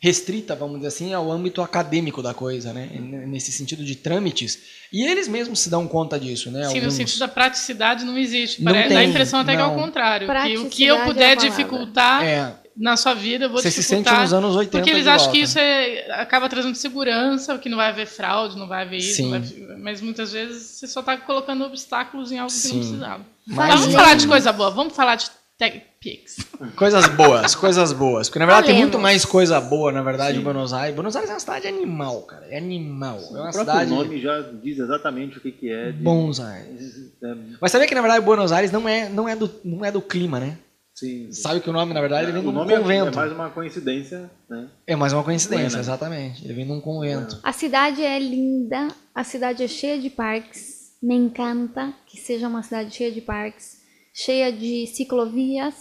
restrita, 0.00 0.56
vamos 0.56 0.76
dizer 0.76 0.88
assim, 0.88 1.12
ao 1.12 1.30
âmbito 1.30 1.60
acadêmico 1.60 2.22
da 2.22 2.32
coisa, 2.32 2.72
né? 2.72 2.88
Nesse 3.26 3.52
sentido 3.52 3.84
de 3.84 3.94
trâmites. 3.94 4.58
E 4.90 5.06
eles 5.06 5.28
mesmos 5.28 5.60
se 5.60 5.68
dão 5.68 5.86
conta 5.86 6.18
disso, 6.18 6.50
né? 6.50 6.64
Sim, 6.70 6.80
no 6.80 6.90
sentido 6.90 7.18
da 7.18 7.28
praticidade 7.28 8.04
não 8.04 8.16
existe. 8.16 8.62
Não 8.62 8.72
Parece, 8.72 8.88
dá 8.88 8.98
a 8.98 9.02
tem, 9.02 9.10
impressão 9.10 9.40
até 9.40 9.52
que 9.54 9.60
é 9.60 9.64
não. 9.64 9.76
o 9.76 9.78
contrário. 9.78 10.26
Que 10.26 10.56
o 10.58 10.68
que 10.70 10.84
eu 10.84 10.96
é 10.96 11.04
puder 11.04 11.36
palavra. 11.36 11.50
dificultar 11.50 12.24
É, 12.24 12.54
na 12.76 12.96
sua 12.96 13.14
vida, 13.14 13.44
eu 13.44 13.50
vou 13.50 13.60
você 13.60 13.70
se 13.70 13.82
sente 13.82 14.10
nos 14.10 14.32
anos 14.32 14.56
80 14.56 14.78
Porque 14.78 14.90
eles 14.90 15.02
de 15.04 15.08
acham 15.08 15.26
volta. 15.26 15.32
que 15.38 15.44
isso 15.44 15.58
é, 15.58 16.10
acaba 16.20 16.48
trazendo 16.48 16.74
segurança, 16.74 17.58
que 17.58 17.68
não 17.68 17.76
vai 17.76 17.90
haver 17.90 18.06
fraude, 18.06 18.56
não 18.58 18.66
vai 18.68 18.82
haver 18.82 18.96
isso. 18.98 19.16
Sim. 19.16 19.30
vai- 19.30 19.42
mas 19.78 20.00
muitas 20.00 20.32
vezes 20.32 20.62
você 20.62 20.86
só 20.86 21.00
está 21.00 21.16
colocando 21.16 21.64
obstáculos 21.64 22.30
em 22.32 22.38
algo 22.38 22.50
que 22.52 22.58
Sim. 22.58 22.72
não 22.74 22.78
precisava. 22.80 23.26
Mas- 23.46 23.80
vamos 23.80 23.94
falar 23.94 24.14
de 24.14 24.26
coisa 24.26 24.52
boa, 24.52 24.70
vamos 24.70 24.94
falar 24.94 25.16
de 25.16 25.26
Tech 25.58 25.82
Pix. 26.00 26.38
Coisas 26.74 27.06
boas, 27.08 27.54
coisas 27.54 27.92
boas. 27.92 28.28
Porque 28.28 28.38
na 28.40 28.46
verdade 28.46 28.68
tem 28.68 28.78
muito 28.78 28.98
mais 28.98 29.24
coisa 29.24 29.60
boa, 29.60 29.92
na 29.92 30.02
verdade, 30.02 30.32
em 30.36 30.38
Sim. 30.38 30.44
Buenos 30.44 30.72
Aires. 30.72 30.94
Buenos 30.94 31.14
Aires 31.14 31.30
é 31.30 31.34
uma 31.34 31.40
cidade 31.40 31.68
animal, 31.68 32.22
cara. 32.22 32.46
É 32.50 32.56
animal. 32.58 33.18
É 33.18 33.20
uma 33.20 33.48
o 33.50 33.52
próprio 33.52 33.60
cidade. 33.60 33.90
nome 33.90 34.20
já 34.20 34.40
diz 34.62 34.78
exatamente 34.78 35.38
o 35.38 35.40
que, 35.40 35.52
que 35.52 35.70
é. 35.70 35.92
de- 35.92 36.02
Bons 36.02 36.40
Aires. 36.40 37.12
É, 37.22 37.34
Mas 37.60 37.70
sabia 37.70 37.86
que 37.86 37.94
na 37.94 38.00
verdade 38.00 38.24
Buenos 38.24 38.50
Aires 38.50 38.72
não 38.72 38.88
é, 38.88 39.08
não 39.08 39.28
é, 39.28 39.36
do, 39.36 39.48
não 39.64 39.84
é 39.84 39.92
do 39.92 40.00
clima, 40.02 40.40
né? 40.40 40.56
Sim. 41.06 41.32
Sabe 41.32 41.60
que 41.60 41.68
o 41.68 41.72
nome, 41.72 41.92
na 41.92 42.00
verdade, 42.00 42.24
ele 42.26 42.32
vem 42.32 42.40
de 42.42 42.46
o 42.46 42.50
um 42.50 42.52
nome 42.54 42.72
é- 42.72 42.78
convento. 42.78 43.08
é 43.08 43.16
mais 43.16 43.32
uma 43.32 43.50
coincidência, 43.50 44.30
né? 44.48 44.68
É 44.86 44.96
mais 44.96 45.12
uma 45.12 45.22
coincidência, 45.24 45.66
Buena. 45.68 45.80
exatamente. 45.80 46.44
Ele 46.44 46.54
vem 46.54 46.66
de 46.66 46.72
um 46.72 46.80
convento. 46.80 47.38
A 47.42 47.52
cidade 47.52 48.02
é 48.02 48.18
linda, 48.18 48.88
a 49.14 49.24
cidade 49.24 49.62
é 49.62 49.68
cheia 49.68 49.98
de 50.00 50.08
parques. 50.10 50.92
Me 51.02 51.14
encanta 51.16 51.92
que 52.06 52.16
seja 52.18 52.46
uma 52.48 52.62
cidade 52.62 52.94
cheia 52.94 53.10
de 53.10 53.20
parques, 53.20 53.78
cheia 54.14 54.52
de 54.52 54.86
ciclovias 54.86 55.74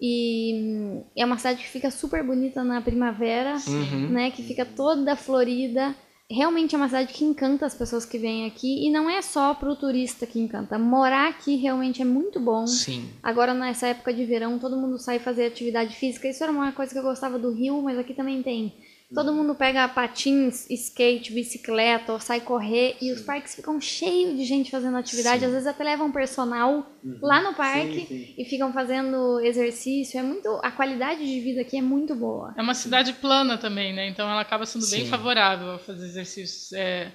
e 0.00 0.52
hum, 0.54 1.04
é 1.16 1.24
uma 1.24 1.36
cidade 1.36 1.62
que 1.62 1.68
fica 1.68 1.90
super 1.90 2.22
bonita 2.24 2.62
na 2.64 2.80
primavera, 2.80 3.56
Uhum. 3.66 4.08
né? 4.10 4.30
Que 4.30 4.42
fica 4.42 4.64
toda 4.64 5.16
florida. 5.16 5.94
Realmente 6.30 6.76
é 6.76 6.78
uma 6.78 6.86
cidade 6.86 7.12
que 7.12 7.24
encanta 7.24 7.66
as 7.66 7.74
pessoas 7.74 8.06
que 8.06 8.16
vêm 8.16 8.46
aqui 8.46 8.86
e 8.86 8.90
não 8.90 9.10
é 9.10 9.20
só 9.20 9.52
pro 9.52 9.74
turista 9.74 10.26
que 10.26 10.38
encanta. 10.38 10.78
Morar 10.78 11.28
aqui 11.28 11.56
realmente 11.56 12.00
é 12.00 12.04
muito 12.04 12.38
bom. 12.38 12.68
Sim. 12.68 13.08
Agora, 13.20 13.52
nessa 13.52 13.88
época 13.88 14.14
de 14.14 14.24
verão, 14.24 14.56
todo 14.58 14.76
mundo 14.76 14.96
sai 14.96 15.18
fazer 15.18 15.46
atividade 15.46 15.96
física. 15.96 16.28
Isso 16.28 16.42
era 16.44 16.52
uma 16.52 16.70
coisa 16.70 16.92
que 16.92 16.98
eu 16.98 17.02
gostava 17.02 17.36
do 17.36 17.50
Rio, 17.50 17.82
mas 17.82 17.98
aqui 17.98 18.14
também 18.14 18.42
tem. 18.44 18.72
Todo 19.12 19.32
mundo 19.32 19.56
pega 19.56 19.88
patins, 19.88 20.70
skate, 20.70 21.32
bicicleta, 21.32 22.12
ou 22.12 22.20
sai 22.20 22.40
correr 22.40 22.96
e 23.00 23.10
os 23.10 23.22
parques 23.22 23.56
ficam 23.56 23.80
cheios 23.80 24.36
de 24.38 24.44
gente 24.44 24.70
fazendo 24.70 24.96
atividade. 24.96 25.40
Sim. 25.40 25.46
Às 25.46 25.52
vezes 25.52 25.66
até 25.66 25.82
levam 25.82 26.12
personal 26.12 26.86
lá 27.20 27.42
no 27.42 27.52
parque 27.54 28.00
Sim, 28.00 28.06
sim. 28.06 28.34
e 28.38 28.44
ficam 28.44 28.72
fazendo 28.72 29.40
exercício. 29.40 30.18
É 30.18 30.22
muito, 30.22 30.48
a 30.62 30.70
qualidade 30.70 31.24
de 31.26 31.40
vida 31.40 31.62
aqui 31.62 31.76
é 31.76 31.82
muito 31.82 32.14
boa. 32.14 32.54
É 32.56 32.62
uma 32.62 32.74
cidade 32.74 33.12
plana 33.14 33.58
também, 33.58 33.92
né? 33.92 34.06
Então 34.06 34.30
ela 34.30 34.40
acaba 34.42 34.64
sendo 34.64 34.88
bem 34.88 35.04
Sim. 35.04 35.10
favorável 35.10 35.72
a 35.72 35.78
fazer 35.80 36.06
exercícios. 36.06 36.72
É, 36.72 37.10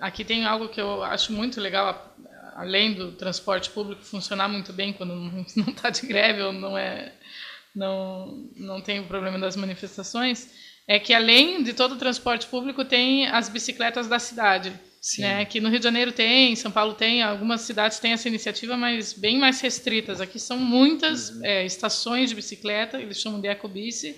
aqui 0.00 0.24
tem 0.24 0.46
algo 0.46 0.70
que 0.70 0.80
eu 0.80 1.04
acho 1.04 1.30
muito 1.30 1.60
legal, 1.60 2.16
além 2.54 2.94
do 2.94 3.12
transporte 3.12 3.68
público 3.68 4.02
funcionar 4.02 4.48
muito 4.48 4.72
bem 4.72 4.94
quando 4.94 5.14
não 5.56 5.68
está 5.68 5.90
de 5.90 6.06
greve 6.06 6.40
ou 6.40 6.54
não 6.54 6.78
é 6.78 7.12
não 7.74 8.50
não 8.56 8.80
tem 8.80 9.00
o 9.00 9.06
problema 9.06 9.38
das 9.38 9.56
manifestações, 9.56 10.48
é 10.86 10.98
que 10.98 11.14
além 11.14 11.62
de 11.62 11.72
todo 11.72 11.92
o 11.92 11.98
transporte 11.98 12.46
público 12.46 12.84
tem 12.84 13.26
as 13.26 13.48
bicicletas 13.48 14.06
da 14.06 14.18
cidade. 14.18 14.72
Sim. 15.00 15.20
Né? 15.20 15.44
Que 15.44 15.60
no 15.60 15.68
Rio 15.68 15.78
de 15.78 15.84
Janeiro 15.84 16.12
tem, 16.12 16.52
em 16.52 16.56
São 16.56 16.70
Paulo 16.70 16.94
tem, 16.94 17.22
algumas 17.22 17.60
cidades 17.60 17.98
têm 17.98 18.12
essa 18.12 18.26
iniciativa, 18.26 18.74
mas 18.74 19.12
bem 19.12 19.38
mais 19.38 19.60
restritas. 19.60 20.18
Aqui 20.18 20.38
são 20.38 20.58
muitas 20.58 21.42
é, 21.42 21.66
estações 21.66 22.30
de 22.30 22.36
bicicleta, 22.36 22.98
eles 22.98 23.20
chamam 23.20 23.38
de 23.38 23.46
ecobici. 23.46 24.16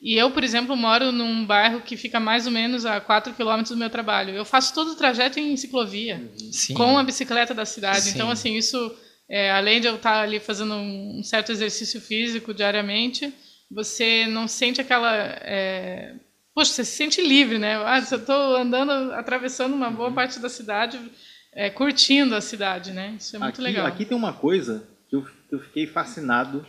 E 0.00 0.14
eu, 0.14 0.30
por 0.30 0.42
exemplo, 0.42 0.74
moro 0.74 1.12
num 1.12 1.44
bairro 1.44 1.82
que 1.82 1.96
fica 1.96 2.18
mais 2.18 2.46
ou 2.46 2.52
menos 2.52 2.86
a 2.86 2.98
4 3.00 3.34
quilômetros 3.34 3.70
do 3.70 3.76
meu 3.76 3.90
trabalho. 3.90 4.34
Eu 4.34 4.44
faço 4.44 4.74
todo 4.74 4.92
o 4.92 4.96
trajeto 4.96 5.38
em 5.38 5.56
ciclovia, 5.56 6.28
Sim. 6.50 6.74
com 6.74 6.98
a 6.98 7.04
bicicleta 7.04 7.52
da 7.52 7.64
cidade. 7.64 8.00
Sim. 8.00 8.10
Então, 8.14 8.30
assim, 8.30 8.56
isso, 8.56 8.92
é, 9.34 9.50
além 9.50 9.80
de 9.80 9.86
eu 9.88 9.96
estar 9.96 10.20
ali 10.20 10.38
fazendo 10.38 10.74
um 10.74 11.22
certo 11.22 11.50
exercício 11.50 11.98
físico 12.00 12.52
diariamente, 12.52 13.32
você 13.70 14.26
não 14.26 14.46
sente 14.46 14.80
aquela. 14.80 15.10
É... 15.40 16.14
Poxa, 16.54 16.70
você 16.72 16.84
se 16.84 16.96
sente 16.96 17.22
livre, 17.22 17.58
né? 17.58 17.76
Ah, 17.82 17.98
eu 18.10 18.18
estou 18.18 18.56
andando, 18.56 18.90
atravessando 19.14 19.72
uma 19.74 19.88
Uhum. 19.88 19.94
boa 19.94 20.12
parte 20.12 20.38
da 20.38 20.50
cidade, 20.50 21.00
é, 21.54 21.70
curtindo 21.70 22.34
a 22.34 22.42
cidade, 22.42 22.92
né? 22.92 23.14
Isso 23.18 23.34
é 23.34 23.38
muito 23.38 23.54
aqui, 23.54 23.62
legal. 23.62 23.86
aqui 23.86 24.04
tem 24.04 24.14
uma 24.16 24.34
coisa 24.34 24.86
que 25.08 25.16
eu, 25.16 25.22
que 25.24 25.54
eu 25.54 25.60
fiquei 25.60 25.86
fascinado 25.86 26.66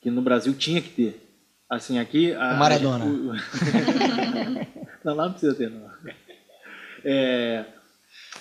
que 0.00 0.10
no 0.10 0.22
Brasil 0.22 0.54
tinha 0.54 0.80
que 0.80 0.88
ter. 0.88 1.20
Assim, 1.68 1.98
aqui... 1.98 2.32
A, 2.32 2.54
O 2.54 2.58
Maradona. 2.58 3.04
o- 3.04 3.34
não, 5.04 5.14
lá 5.14 5.24
não 5.26 5.32
precisa 5.32 5.54
ter, 5.54 5.68
não. 5.68 5.86
É, 7.04 7.64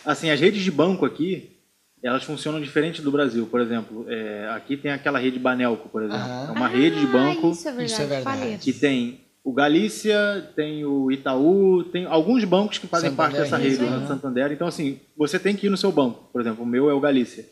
assim, 0.05 0.29
as 0.29 0.39
redes 0.39 0.63
de 0.63 0.71
banco 0.71 1.05
aqui, 1.05 1.56
elas 2.03 2.23
funcionam 2.23 2.61
diferente 2.61 3.01
do 3.01 3.11
Brasil. 3.11 3.47
Por 3.47 3.59
exemplo, 3.59 4.05
é, 4.07 4.49
aqui 4.55 4.77
tem 4.77 4.91
aquela 4.91 5.19
rede 5.19 5.39
Banelco, 5.39 5.89
por 5.89 6.03
exemplo. 6.03 6.21
Aham. 6.23 6.47
É 6.49 6.51
uma 6.51 6.67
rede 6.67 6.99
de 6.99 7.07
banco 7.07 7.47
Ah, 7.47 7.51
isso 7.51 7.67
é 7.67 7.71
verdade. 7.71 7.91
Isso 7.91 8.01
é 8.01 8.05
verdade. 8.05 8.57
que 8.59 8.73
tem 8.73 9.21
o 9.43 9.53
Galícia, 9.53 10.51
tem 10.55 10.83
o 10.83 11.09
Itaú, 11.11 11.83
tem 11.85 12.05
alguns 12.05 12.43
bancos 12.43 12.77
que 12.77 12.87
fazem 12.87 13.11
Santander, 13.11 13.31
parte 13.31 13.43
dessa 13.43 13.57
rede, 13.57 13.81
né? 13.81 14.05
Santander. 14.05 14.51
Então, 14.51 14.67
assim, 14.67 14.99
você 15.15 15.39
tem 15.39 15.55
que 15.55 15.67
ir 15.67 15.69
no 15.69 15.77
seu 15.77 15.91
banco. 15.91 16.29
Por 16.33 16.41
exemplo, 16.41 16.63
o 16.63 16.67
meu 16.67 16.89
é 16.89 16.93
o 16.93 16.99
Galícia. 16.99 17.45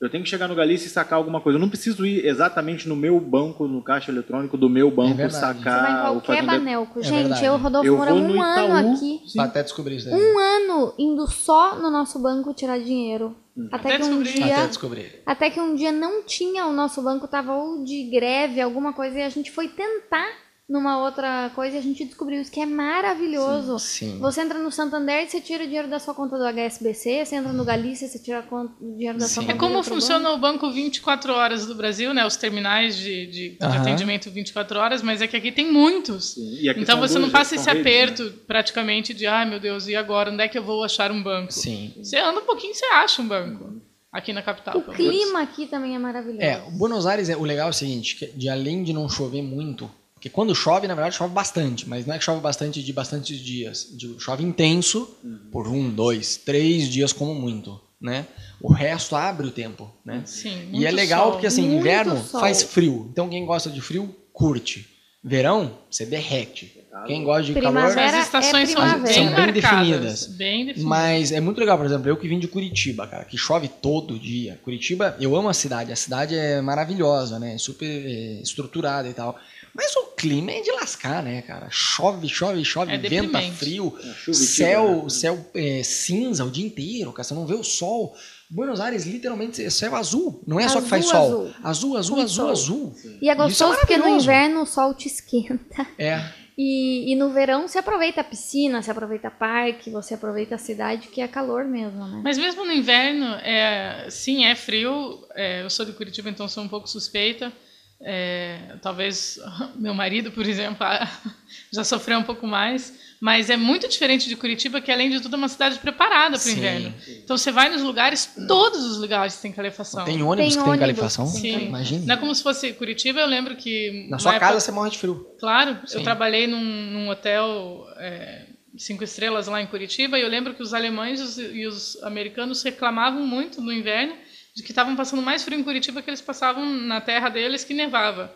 Eu 0.00 0.10
tenho 0.10 0.22
que 0.22 0.28
chegar 0.28 0.46
no 0.46 0.54
Galícia 0.54 0.86
e 0.86 0.90
sacar 0.90 1.16
alguma 1.18 1.40
coisa. 1.40 1.56
Eu 1.56 1.60
não 1.60 1.70
preciso 1.70 2.04
ir 2.04 2.26
exatamente 2.26 2.86
no 2.86 2.94
meu 2.94 3.18
banco, 3.18 3.66
no 3.66 3.82
caixa 3.82 4.10
eletrônico 4.12 4.56
do 4.58 4.68
meu 4.68 4.90
banco, 4.90 5.14
verdade. 5.14 5.32
Você 5.34 5.40
vai 5.40 5.52
em 5.54 5.62
sacar 5.64 6.12
ou 6.12 6.20
qualquer 6.20 6.44
fazer 6.44 6.58
Banelco. 6.58 7.00
É 7.00 7.02
Gente, 7.02 7.16
verdade. 7.22 7.44
eu 7.46 7.52
e 7.52 7.56
o 7.56 7.58
Rodolfo 7.58 7.86
Eu 7.88 7.96
um 7.96 8.42
ano 8.42 8.78
Itaú, 8.78 8.94
aqui. 8.94 9.20
sim. 9.26 9.40
Até 9.40 9.62
descobrir 9.62 9.96
isso 9.96 10.10
daí. 10.10 10.20
Um 10.20 10.38
ano 10.38 10.94
indo 10.98 11.26
só 11.26 11.76
no 11.76 11.90
nosso 11.90 12.18
banco 12.18 12.52
tirar 12.52 12.78
dinheiro. 12.78 13.34
Até, 13.72 13.94
Até 13.94 13.98
que 13.98 14.04
um 14.04 14.22
descobrir. 14.22 14.44
dia. 14.44 14.56
Até 14.58 14.66
descobrir. 14.66 15.22
Até 15.24 15.50
que 15.50 15.60
um 15.60 15.74
dia 15.74 15.92
não 15.92 16.22
tinha, 16.24 16.66
o 16.66 16.72
nosso 16.74 17.00
banco 17.00 17.26
tava 17.26 17.54
ou 17.54 17.82
de 17.82 18.10
greve, 18.10 18.60
alguma 18.60 18.92
coisa, 18.92 19.18
e 19.18 19.22
a 19.22 19.30
gente 19.30 19.50
foi 19.50 19.68
tentar 19.68 20.28
numa 20.68 21.04
outra 21.04 21.50
coisa 21.54 21.76
e 21.76 21.78
a 21.78 21.82
gente 21.82 22.04
descobriu 22.04 22.40
isso 22.40 22.50
que 22.50 22.60
é 22.60 22.66
maravilhoso. 22.66 23.78
Sim. 23.78 24.18
Você 24.18 24.40
entra 24.40 24.58
no 24.58 24.72
Santander 24.72 25.24
e 25.24 25.28
você 25.28 25.40
tira 25.40 25.62
o 25.62 25.66
dinheiro 25.66 25.88
da 25.88 26.00
sua 26.00 26.12
conta 26.12 26.36
do 26.36 26.44
HSBC, 26.44 27.24
você 27.24 27.36
entra 27.36 27.52
no 27.52 27.64
Galícia, 27.64 28.08
você 28.08 28.18
tira 28.18 28.44
o 28.50 28.96
dinheiro 28.96 29.16
da 29.16 29.26
sua 29.28 29.42
Sim. 29.42 29.48
conta 29.48 29.52
É 29.52 29.58
como 29.58 29.82
funciona 29.84 30.30
o 30.32 30.38
banco 30.38 30.68
24 30.70 31.32
horas 31.32 31.66
do 31.66 31.74
Brasil, 31.76 32.12
né? 32.12 32.26
Os 32.26 32.36
terminais 32.36 32.96
de, 32.96 33.26
de, 33.26 33.48
de 33.50 33.58
Aham. 33.62 33.80
atendimento 33.80 34.28
24 34.28 34.78
horas, 34.78 35.02
mas 35.02 35.22
é 35.22 35.28
que 35.28 35.36
aqui 35.36 35.52
tem 35.52 35.70
muitos. 35.70 36.32
Sim. 36.34 36.58
E 36.60 36.68
aqui 36.68 36.80
Então 36.80 36.98
você 36.98 37.18
não 37.18 37.30
passa 37.30 37.54
esse 37.54 37.72
né? 37.72 37.80
aperto 37.80 38.32
praticamente 38.46 39.14
de, 39.14 39.24
ai 39.26 39.48
meu 39.48 39.60
Deus, 39.60 39.86
e 39.86 39.94
agora? 39.94 40.32
Onde 40.32 40.42
é 40.42 40.48
que 40.48 40.58
eu 40.58 40.64
vou 40.64 40.82
achar 40.82 41.12
um 41.12 41.22
banco? 41.22 41.52
Sim. 41.52 41.92
Você 41.98 42.16
anda 42.16 42.40
um 42.40 42.44
pouquinho 42.44 42.72
e 42.72 42.74
você 42.74 42.86
acha 42.86 43.22
um 43.22 43.28
banco. 43.28 43.76
Aqui 44.12 44.32
na 44.32 44.42
capital. 44.42 44.78
O 44.78 44.80
menos. 44.80 44.96
clima 44.96 45.42
aqui 45.42 45.66
também 45.66 45.94
é 45.94 45.98
maravilhoso. 45.98 46.40
É, 46.42 46.60
o 46.66 46.70
Buenos 46.72 47.06
Aires, 47.06 47.28
é, 47.28 47.36
o 47.36 47.42
legal 47.44 47.66
é 47.68 47.70
o 47.70 47.72
seguinte, 47.74 48.16
que 48.16 48.26
de 48.26 48.48
além 48.48 48.82
de 48.82 48.92
não 48.92 49.08
chover 49.08 49.42
muito, 49.42 49.88
porque 50.16 50.30
quando 50.30 50.54
chove, 50.54 50.88
na 50.88 50.94
verdade, 50.94 51.14
chove 51.14 51.32
bastante, 51.34 51.86
mas 51.86 52.06
não 52.06 52.14
é 52.14 52.18
que 52.18 52.24
chove 52.24 52.40
bastante 52.40 52.82
de 52.82 52.92
bastantes 52.92 53.38
dias. 53.38 53.86
de- 53.92 54.16
Chove 54.18 54.42
intenso 54.42 55.14
por 55.52 55.68
um, 55.68 55.90
dois, 55.90 56.36
três 56.36 56.88
dias 56.88 57.12
como 57.12 57.34
muito, 57.34 57.78
né? 58.00 58.26
O 58.58 58.72
resto 58.72 59.14
abre 59.14 59.46
o 59.46 59.50
tempo, 59.50 59.92
né? 60.02 60.22
Sim, 60.24 60.70
E 60.72 60.86
é 60.86 60.90
legal 60.90 61.24
sol. 61.24 61.32
porque 61.32 61.46
assim, 61.46 61.76
inverno 61.76 62.16
sol. 62.16 62.40
faz 62.40 62.62
frio. 62.62 63.08
Então 63.12 63.28
quem 63.28 63.44
gosta 63.44 63.68
de 63.70 63.80
frio, 63.82 64.14
curte. 64.32 64.88
Verão, 65.22 65.76
você 65.90 66.06
derrete. 66.06 66.72
Quem 67.04 67.24
gosta 67.24 67.42
de 67.42 67.52
Primavera 67.52 67.94
calor, 67.94 68.14
As 68.20 68.24
estações 68.26 68.70
é 68.70 68.72
são 68.72 69.02
bem 69.02 69.12
São 69.12 69.34
bem 69.34 69.52
definidas. 69.52 70.26
Bem 70.28 70.66
definidas. 70.66 70.82
Mas 70.84 71.32
é 71.32 71.40
muito 71.40 71.58
legal, 71.58 71.76
por 71.76 71.84
exemplo, 71.84 72.08
eu 72.08 72.16
que 72.16 72.28
vim 72.28 72.38
de 72.38 72.46
Curitiba, 72.48 73.06
cara, 73.08 73.24
que 73.24 73.36
chove 73.36 73.66
todo 73.68 74.18
dia. 74.18 74.58
Curitiba, 74.62 75.16
eu 75.20 75.34
amo 75.36 75.48
a 75.48 75.52
cidade, 75.52 75.90
a 75.92 75.96
cidade 75.96 76.34
é 76.36 76.60
maravilhosa, 76.62 77.38
né? 77.40 77.58
Super 77.58 77.84
é, 78.06 78.40
estruturada 78.40 79.08
e 79.08 79.12
tal. 79.12 79.36
Mas 79.76 79.94
o 79.96 80.06
clima 80.16 80.50
é 80.52 80.60
de 80.60 80.70
lascar, 80.72 81.22
né, 81.22 81.42
cara? 81.42 81.68
Chove, 81.70 82.28
chove, 82.28 82.64
chove, 82.64 82.92
É 82.92 82.98
venta 82.98 83.40
frio, 83.52 83.94
É, 84.28 84.32
céu, 84.32 84.86
tira, 84.86 85.02
né? 85.02 85.08
céu 85.10 85.50
é, 85.54 85.82
cinza 85.82 86.44
o 86.44 86.50
dia 86.50 86.66
inteiro, 86.66 87.12
cara, 87.12 87.24
você 87.24 87.34
não 87.34 87.46
vê 87.46 87.54
o 87.54 87.62
sol. 87.62 88.14
Buenos 88.48 88.80
Aires, 88.80 89.04
literalmente, 89.04 89.62
é 89.62 89.68
céu 89.70 89.94
azul. 89.96 90.40
Não 90.46 90.58
é 90.60 90.68
só 90.68 90.80
que 90.80 90.88
faz 90.88 91.04
Azul, 91.04 91.12
sol. 91.12 91.22
azul. 91.22 91.54
Azul, 91.64 91.96
azul, 91.96 92.16
Com 92.16 92.22
azul, 92.22 92.50
azul. 92.50 92.94
E 93.20 93.28
é 93.28 93.32
é 93.32 93.34
gostoso 93.34 93.76
porque 93.78 93.96
no 93.96 94.08
inverno 94.08 94.62
o 94.62 94.66
sol 94.66 94.94
te 94.94 95.08
esquenta. 95.08 95.86
É, 95.98 96.24
E, 96.56 97.12
e 97.12 97.16
no 97.16 97.30
verão 97.30 97.68
você 97.68 97.78
aproveita 97.80 98.22
a 98.22 98.24
piscina, 98.24 98.80
você 98.80 98.90
aproveita 98.90 99.30
parque, 99.30 99.90
você 99.90 100.14
aproveita 100.14 100.54
a 100.54 100.58
cidade, 100.58 101.08
que 101.08 101.20
é 101.20 101.28
calor 101.28 101.64
mesmo, 101.66 102.06
né? 102.06 102.22
Mas 102.24 102.38
mesmo 102.38 102.64
no 102.64 102.72
inverno, 102.72 103.26
é, 103.42 104.06
sim, 104.10 104.44
é 104.46 104.54
frio. 104.54 105.26
É, 105.34 105.62
eu 105.62 105.68
sou 105.68 105.84
de 105.84 105.92
Curitiba, 105.92 106.30
então 106.30 106.48
sou 106.48 106.62
um 106.64 106.68
pouco 106.68 106.88
suspeita. 106.88 107.52
É, 108.00 108.76
talvez 108.82 109.38
meu 109.76 109.94
marido, 109.94 110.30
por 110.30 110.46
exemplo, 110.46 110.86
já 111.72 111.82
sofreu 111.84 112.18
um 112.18 112.22
pouco 112.22 112.46
mais. 112.46 113.06
Mas 113.18 113.48
é 113.48 113.56
muito 113.56 113.88
diferente 113.88 114.28
de 114.28 114.36
Curitiba, 114.36 114.78
que 114.78 114.92
além 114.92 115.08
de 115.08 115.20
tudo 115.20 115.36
é 115.36 115.38
uma 115.38 115.48
cidade 115.48 115.78
preparada 115.78 116.38
para 116.38 116.48
o 116.48 116.52
inverno. 116.52 116.94
Então 117.24 117.38
você 117.38 117.50
vai 117.50 117.70
nos 117.70 117.80
lugares, 117.82 118.30
todos 118.46 118.84
os 118.84 118.98
lugares 118.98 119.36
têm 119.36 119.50
calefação. 119.52 120.04
tem 120.04 120.22
ônibus 120.22 120.36
Tem 120.36 120.48
que 120.50 120.54
tem 120.54 120.62
ônibus, 120.62 120.80
calefação? 120.80 121.26
Sim. 121.26 121.66
Imagina. 121.68 122.04
Não 122.04 122.14
é 122.14 122.18
como 122.18 122.34
se 122.34 122.42
fosse 122.42 122.74
Curitiba, 122.74 123.18
eu 123.20 123.26
lembro 123.26 123.56
que. 123.56 124.06
Na 124.10 124.18
sua 124.18 124.32
época- 124.32 124.48
casa 124.48 124.60
você 124.60 124.70
morre 124.70 124.90
de 124.90 124.98
frio. 124.98 125.26
Claro, 125.40 125.78
Sim. 125.86 125.96
eu 125.98 126.04
trabalhei 126.04 126.46
num, 126.46 126.60
num 126.62 127.08
hotel 127.08 127.86
é, 127.96 128.44
cinco 128.76 129.02
estrelas 129.02 129.46
lá 129.46 129.62
em 129.62 129.66
Curitiba 129.66 130.18
e 130.18 130.22
eu 130.22 130.28
lembro 130.28 130.52
que 130.52 130.62
os 130.62 130.74
alemães 130.74 131.18
e 131.18 131.22
os, 131.22 131.38
e 131.38 131.66
os 131.66 132.02
americanos 132.02 132.62
reclamavam 132.62 133.26
muito 133.26 133.62
no 133.62 133.72
inverno 133.72 134.14
de 134.56 134.62
que 134.62 134.72
estavam 134.72 134.96
passando 134.96 135.20
mais 135.20 135.44
frio 135.44 135.58
em 135.60 135.62
Curitiba 135.62 136.00
que 136.00 136.08
eles 136.08 136.22
passavam 136.22 136.64
na 136.64 136.98
terra 136.98 137.28
deles 137.28 137.62
que 137.62 137.74
nevava. 137.74 138.34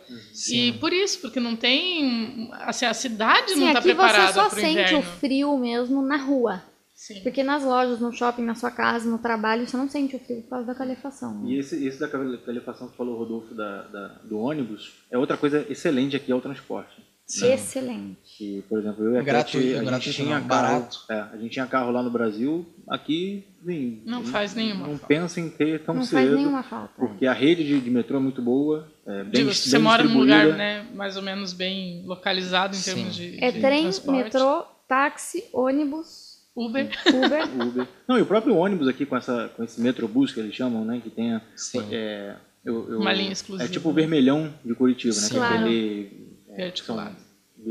E 0.51 0.73
por 0.73 0.93
isso, 0.93 1.19
porque 1.19 1.39
não 1.39 1.55
tem. 1.55 2.47
Assim, 2.61 2.85
a 2.85 2.93
cidade 2.93 3.53
Sim, 3.53 3.59
não 3.61 3.67
está 3.69 3.81
você 3.81 3.87
preparada 3.87 4.31
só 4.33 4.47
para 4.47 4.57
o 4.57 4.61
sente 4.61 4.71
inverno. 4.81 4.99
o 4.99 5.01
frio 5.01 5.57
mesmo 5.57 6.01
na 6.03 6.17
rua. 6.17 6.63
Sim. 6.95 7.21
Porque 7.23 7.41
nas 7.41 7.63
lojas, 7.63 7.99
no 7.99 8.13
shopping, 8.13 8.43
na 8.43 8.53
sua 8.53 8.69
casa, 8.69 9.09
no 9.09 9.17
trabalho, 9.17 9.67
você 9.67 9.75
não 9.75 9.89
sente 9.89 10.15
o 10.15 10.19
frio 10.19 10.43
por 10.43 10.49
causa 10.51 10.67
da 10.67 10.75
calefação. 10.75 11.41
E 11.47 11.57
esse, 11.57 11.83
esse 11.87 11.99
da 11.99 12.07
calefação 12.07 12.87
que 12.89 12.95
falou 12.95 13.15
o 13.15 13.17
Rodolfo 13.17 13.55
da, 13.55 13.81
da- 13.87 14.07
do 14.23 14.37
ônibus 14.37 14.93
é 15.09 15.17
outra 15.17 15.35
coisa 15.35 15.65
excelente 15.67 16.15
aqui 16.15 16.31
é 16.31 16.35
o 16.35 16.39
transporte. 16.39 17.01
Excelente. 17.27 18.20
Que, 18.41 18.63
por 18.67 18.79
exemplo, 18.79 19.05
eu 19.05 19.13
e 19.13 19.17
a 19.19 19.21
Gratuito, 19.21 19.67
Cat, 19.67 19.87
a 19.87 19.99
gente 19.99 20.13
tinha 20.15 20.39
não, 20.39 20.47
carro, 20.47 20.79
barato. 20.79 20.97
é, 21.11 21.13
a 21.31 21.37
gente 21.37 21.51
tinha 21.51 21.67
carro 21.67 21.91
lá 21.91 22.01
no 22.01 22.09
Brasil, 22.09 22.65
aqui 22.89 23.45
sim, 23.63 24.01
Não 24.03 24.23
faz 24.23 24.55
nenhuma 24.55 24.87
Não 24.87 24.93
falta. 24.97 25.05
pensa 25.05 25.39
em 25.39 25.47
ter 25.47 25.83
tão 25.83 25.93
não 25.93 26.03
cedo, 26.03 26.13
faz 26.27 26.31
nenhuma 26.31 26.63
falta. 26.63 26.91
porque 26.97 27.27
a 27.27 27.33
rede 27.33 27.63
de, 27.63 27.79
de 27.79 27.89
metrô 27.91 28.17
é 28.17 28.19
muito 28.19 28.41
boa, 28.41 28.91
é, 29.05 29.21
bem, 29.25 29.31
Digo, 29.31 29.53
se 29.53 29.69
você 29.69 29.77
mora 29.77 30.03
num 30.03 30.17
lugar 30.21 30.47
né, 30.57 30.87
mais 30.95 31.15
ou 31.17 31.21
menos 31.21 31.53
bem 31.53 32.01
localizado 32.07 32.75
em 32.75 32.79
Sim. 32.79 32.95
termos 32.95 33.15
de, 33.15 33.43
É 33.43 33.51
de 33.51 33.59
trem, 33.61 33.83
transporte. 33.83 34.23
metrô, 34.23 34.63
táxi, 34.87 35.43
ônibus, 35.53 36.39
Uber. 36.55 36.89
Uber. 37.13 37.43
Uber. 37.67 37.87
Não, 38.07 38.17
e 38.17 38.23
o 38.23 38.25
próprio 38.25 38.55
ônibus 38.55 38.87
aqui 38.87 39.05
com, 39.05 39.15
essa, 39.15 39.51
com 39.55 39.63
esse 39.63 39.79
metrobus 39.79 40.33
que 40.33 40.39
eles 40.39 40.55
chamam, 40.55 40.83
né? 40.83 40.99
Que 41.03 41.11
tem 41.11 41.33
a, 41.35 41.41
Sim. 41.55 41.83
é, 41.91 42.35
eu- 42.65 42.89
eu- 42.89 42.99
Uma 42.99 43.13
linha 43.13 43.31
exclusiva, 43.31 43.69
É 43.69 43.71
tipo 43.71 43.87
o 43.89 43.93
né? 43.93 44.01
vermelhão 44.01 44.51
de 44.65 44.73
Curitiba, 44.73 45.13
né? 45.13 45.21
Sim. 45.21 45.29
Que 45.29 45.35
é 45.35 45.39
Claro. 45.39 45.55
aquele 45.57 46.27
é, 46.57 46.65
Articulado. 46.65 47.15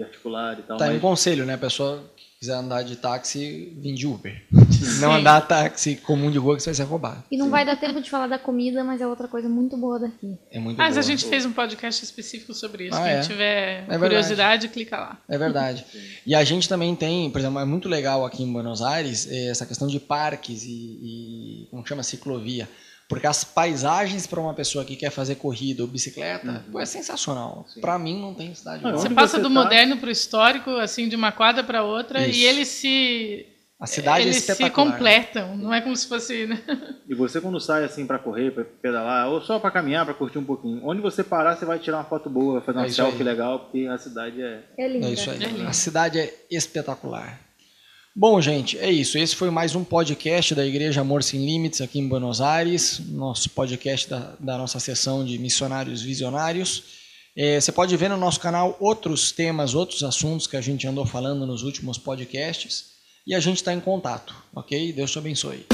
Articulado 0.02 0.60
e 0.60 0.62
tal. 0.64 0.76
Tá 0.76 0.88
em 0.88 0.92
mas- 0.94 1.00
conselho, 1.00 1.44
né? 1.44 1.54
A 1.54 1.58
pessoa 1.58 2.02
quiser 2.38 2.54
andar 2.54 2.82
de 2.82 2.96
táxi, 2.96 3.76
vim 3.78 3.94
de 3.94 4.06
Uber. 4.06 4.42
Não 5.00 5.12
andar 5.12 5.42
táxi 5.42 5.96
comum 5.96 6.30
de 6.30 6.38
rua 6.38 6.56
que 6.56 6.62
você 6.62 6.70
vai 6.70 6.74
ser 6.74 6.84
roubado. 6.84 7.22
E 7.30 7.36
não 7.36 7.50
vai 7.50 7.66
dar 7.66 7.76
tempo 7.76 8.00
de 8.00 8.08
falar 8.08 8.26
da 8.28 8.38
comida, 8.38 8.82
mas 8.82 9.00
é 9.00 9.06
outra 9.06 9.28
coisa 9.28 9.46
muito 9.48 9.76
boa 9.76 9.98
daqui. 9.98 10.38
É 10.50 10.58
muito 10.58 10.78
Mas 10.78 10.94
boa. 10.94 11.00
a 11.00 11.02
gente 11.02 11.26
fez 11.26 11.44
um 11.44 11.52
podcast 11.52 12.02
específico 12.02 12.54
sobre 12.54 12.86
isso. 12.88 12.96
Ah, 12.96 13.02
Quem 13.04 13.12
é? 13.12 13.20
tiver 13.20 13.78
verdade. 13.80 14.00
curiosidade, 14.00 14.68
clica 14.68 14.96
lá. 14.96 15.18
É 15.28 15.36
verdade. 15.36 15.84
E 16.26 16.34
a 16.34 16.42
gente 16.44 16.68
também 16.68 16.94
tem, 16.96 17.30
por 17.30 17.38
exemplo, 17.40 17.58
é 17.58 17.64
muito 17.64 17.88
legal 17.88 18.24
aqui 18.24 18.42
em 18.42 18.50
Buenos 18.52 18.80
Aires 18.82 19.26
eh, 19.30 19.48
essa 19.48 19.66
questão 19.66 19.86
de 19.88 19.98
parques 20.00 20.64
e, 20.64 20.68
e 20.70 21.68
como 21.70 21.86
chama, 21.86 22.02
ciclovia. 22.02 22.68
Porque 23.10 23.26
as 23.26 23.42
paisagens 23.44 24.26
para 24.26 24.40
uma 24.40 24.54
pessoa 24.54 24.84
que 24.84 24.94
quer 24.96 25.10
fazer 25.10 25.34
corrida 25.34 25.82
ou 25.82 25.88
bicicleta 25.88 26.64
pô, 26.72 26.80
é 26.80 26.86
sensacional. 26.86 27.66
Para 27.80 27.98
mim 27.98 28.18
não 28.20 28.32
tem 28.32 28.54
cidade 28.54 28.82
Não. 28.82 28.92
Você 28.92 29.10
passa 29.10 29.36
você 29.36 29.42
do 29.42 29.48
tá? 29.48 29.54
moderno 29.54 29.96
pro 29.98 30.08
histórico, 30.10 30.70
assim, 30.76 31.08
de 31.08 31.16
uma 31.16 31.32
quadra 31.32 31.62
para 31.64 31.82
outra, 31.82 32.24
Isso. 32.26 32.38
e 32.38 32.44
eles 32.44 32.68
se 32.68 33.46
A 33.80 33.86
cidade 33.86 34.20
é 34.20 34.26
eles 34.26 34.36
se 34.36 34.52
espetacular. 34.52 34.92
completam. 34.92 35.56
Não 35.56 35.74
é 35.74 35.80
como 35.80 35.96
se 35.96 36.06
fosse. 36.06 36.46
né? 36.46 36.62
E 37.08 37.14
você 37.14 37.40
quando 37.40 37.58
sai 37.58 37.82
assim 37.84 38.06
pra 38.06 38.18
correr, 38.18 38.52
pra 38.52 38.62
pedalar, 38.64 39.28
ou 39.28 39.40
só 39.40 39.58
pra 39.58 39.70
caminhar, 39.72 40.04
pra 40.04 40.14
curtir 40.14 40.38
um 40.38 40.44
pouquinho, 40.44 40.80
onde 40.84 41.00
você 41.02 41.24
parar, 41.24 41.56
você 41.56 41.64
vai 41.64 41.78
tirar 41.80 41.96
uma 41.98 42.04
foto 42.04 42.30
boa, 42.30 42.54
vai 42.54 42.62
fazer 42.62 42.78
É 42.78 42.80
uma 42.82 42.86
isso 42.86 42.96
selfie 42.96 43.18
aí. 43.18 43.24
legal, 43.24 43.58
porque 43.60 43.86
a 43.86 43.98
cidade 43.98 44.40
é... 44.40 44.62
É 44.78 44.86
linda. 44.88 45.06
É 45.08 45.10
isso 45.10 45.28
aí. 45.30 45.42
É. 45.42 45.66
A 45.66 45.72
cidade 45.72 46.18
é 46.20 46.32
espetacular. 46.48 47.40
Bom, 48.14 48.40
gente, 48.40 48.76
é 48.76 48.90
isso. 48.90 49.16
Esse 49.16 49.36
foi 49.36 49.50
mais 49.50 49.76
um 49.76 49.84
podcast 49.84 50.52
da 50.52 50.66
Igreja 50.66 51.00
Amor 51.00 51.22
Sem 51.22 51.46
Limites 51.46 51.80
aqui 51.80 52.00
em 52.00 52.08
Buenos 52.08 52.40
Aires, 52.40 53.00
nosso 53.08 53.48
podcast 53.50 54.10
da, 54.10 54.34
da 54.40 54.58
nossa 54.58 54.80
sessão 54.80 55.24
de 55.24 55.38
missionários 55.38 56.02
visionários. 56.02 56.82
É, 57.36 57.60
você 57.60 57.70
pode 57.70 57.96
ver 57.96 58.10
no 58.10 58.16
nosso 58.16 58.40
canal 58.40 58.76
outros 58.80 59.30
temas, 59.30 59.74
outros 59.74 60.02
assuntos 60.02 60.48
que 60.48 60.56
a 60.56 60.60
gente 60.60 60.88
andou 60.88 61.06
falando 61.06 61.46
nos 61.46 61.62
últimos 61.62 61.98
podcasts 61.98 62.86
e 63.24 63.32
a 63.32 63.38
gente 63.38 63.58
está 63.58 63.72
em 63.72 63.80
contato, 63.80 64.34
ok? 64.52 64.92
Deus 64.92 65.12
te 65.12 65.18
abençoe. 65.18 65.64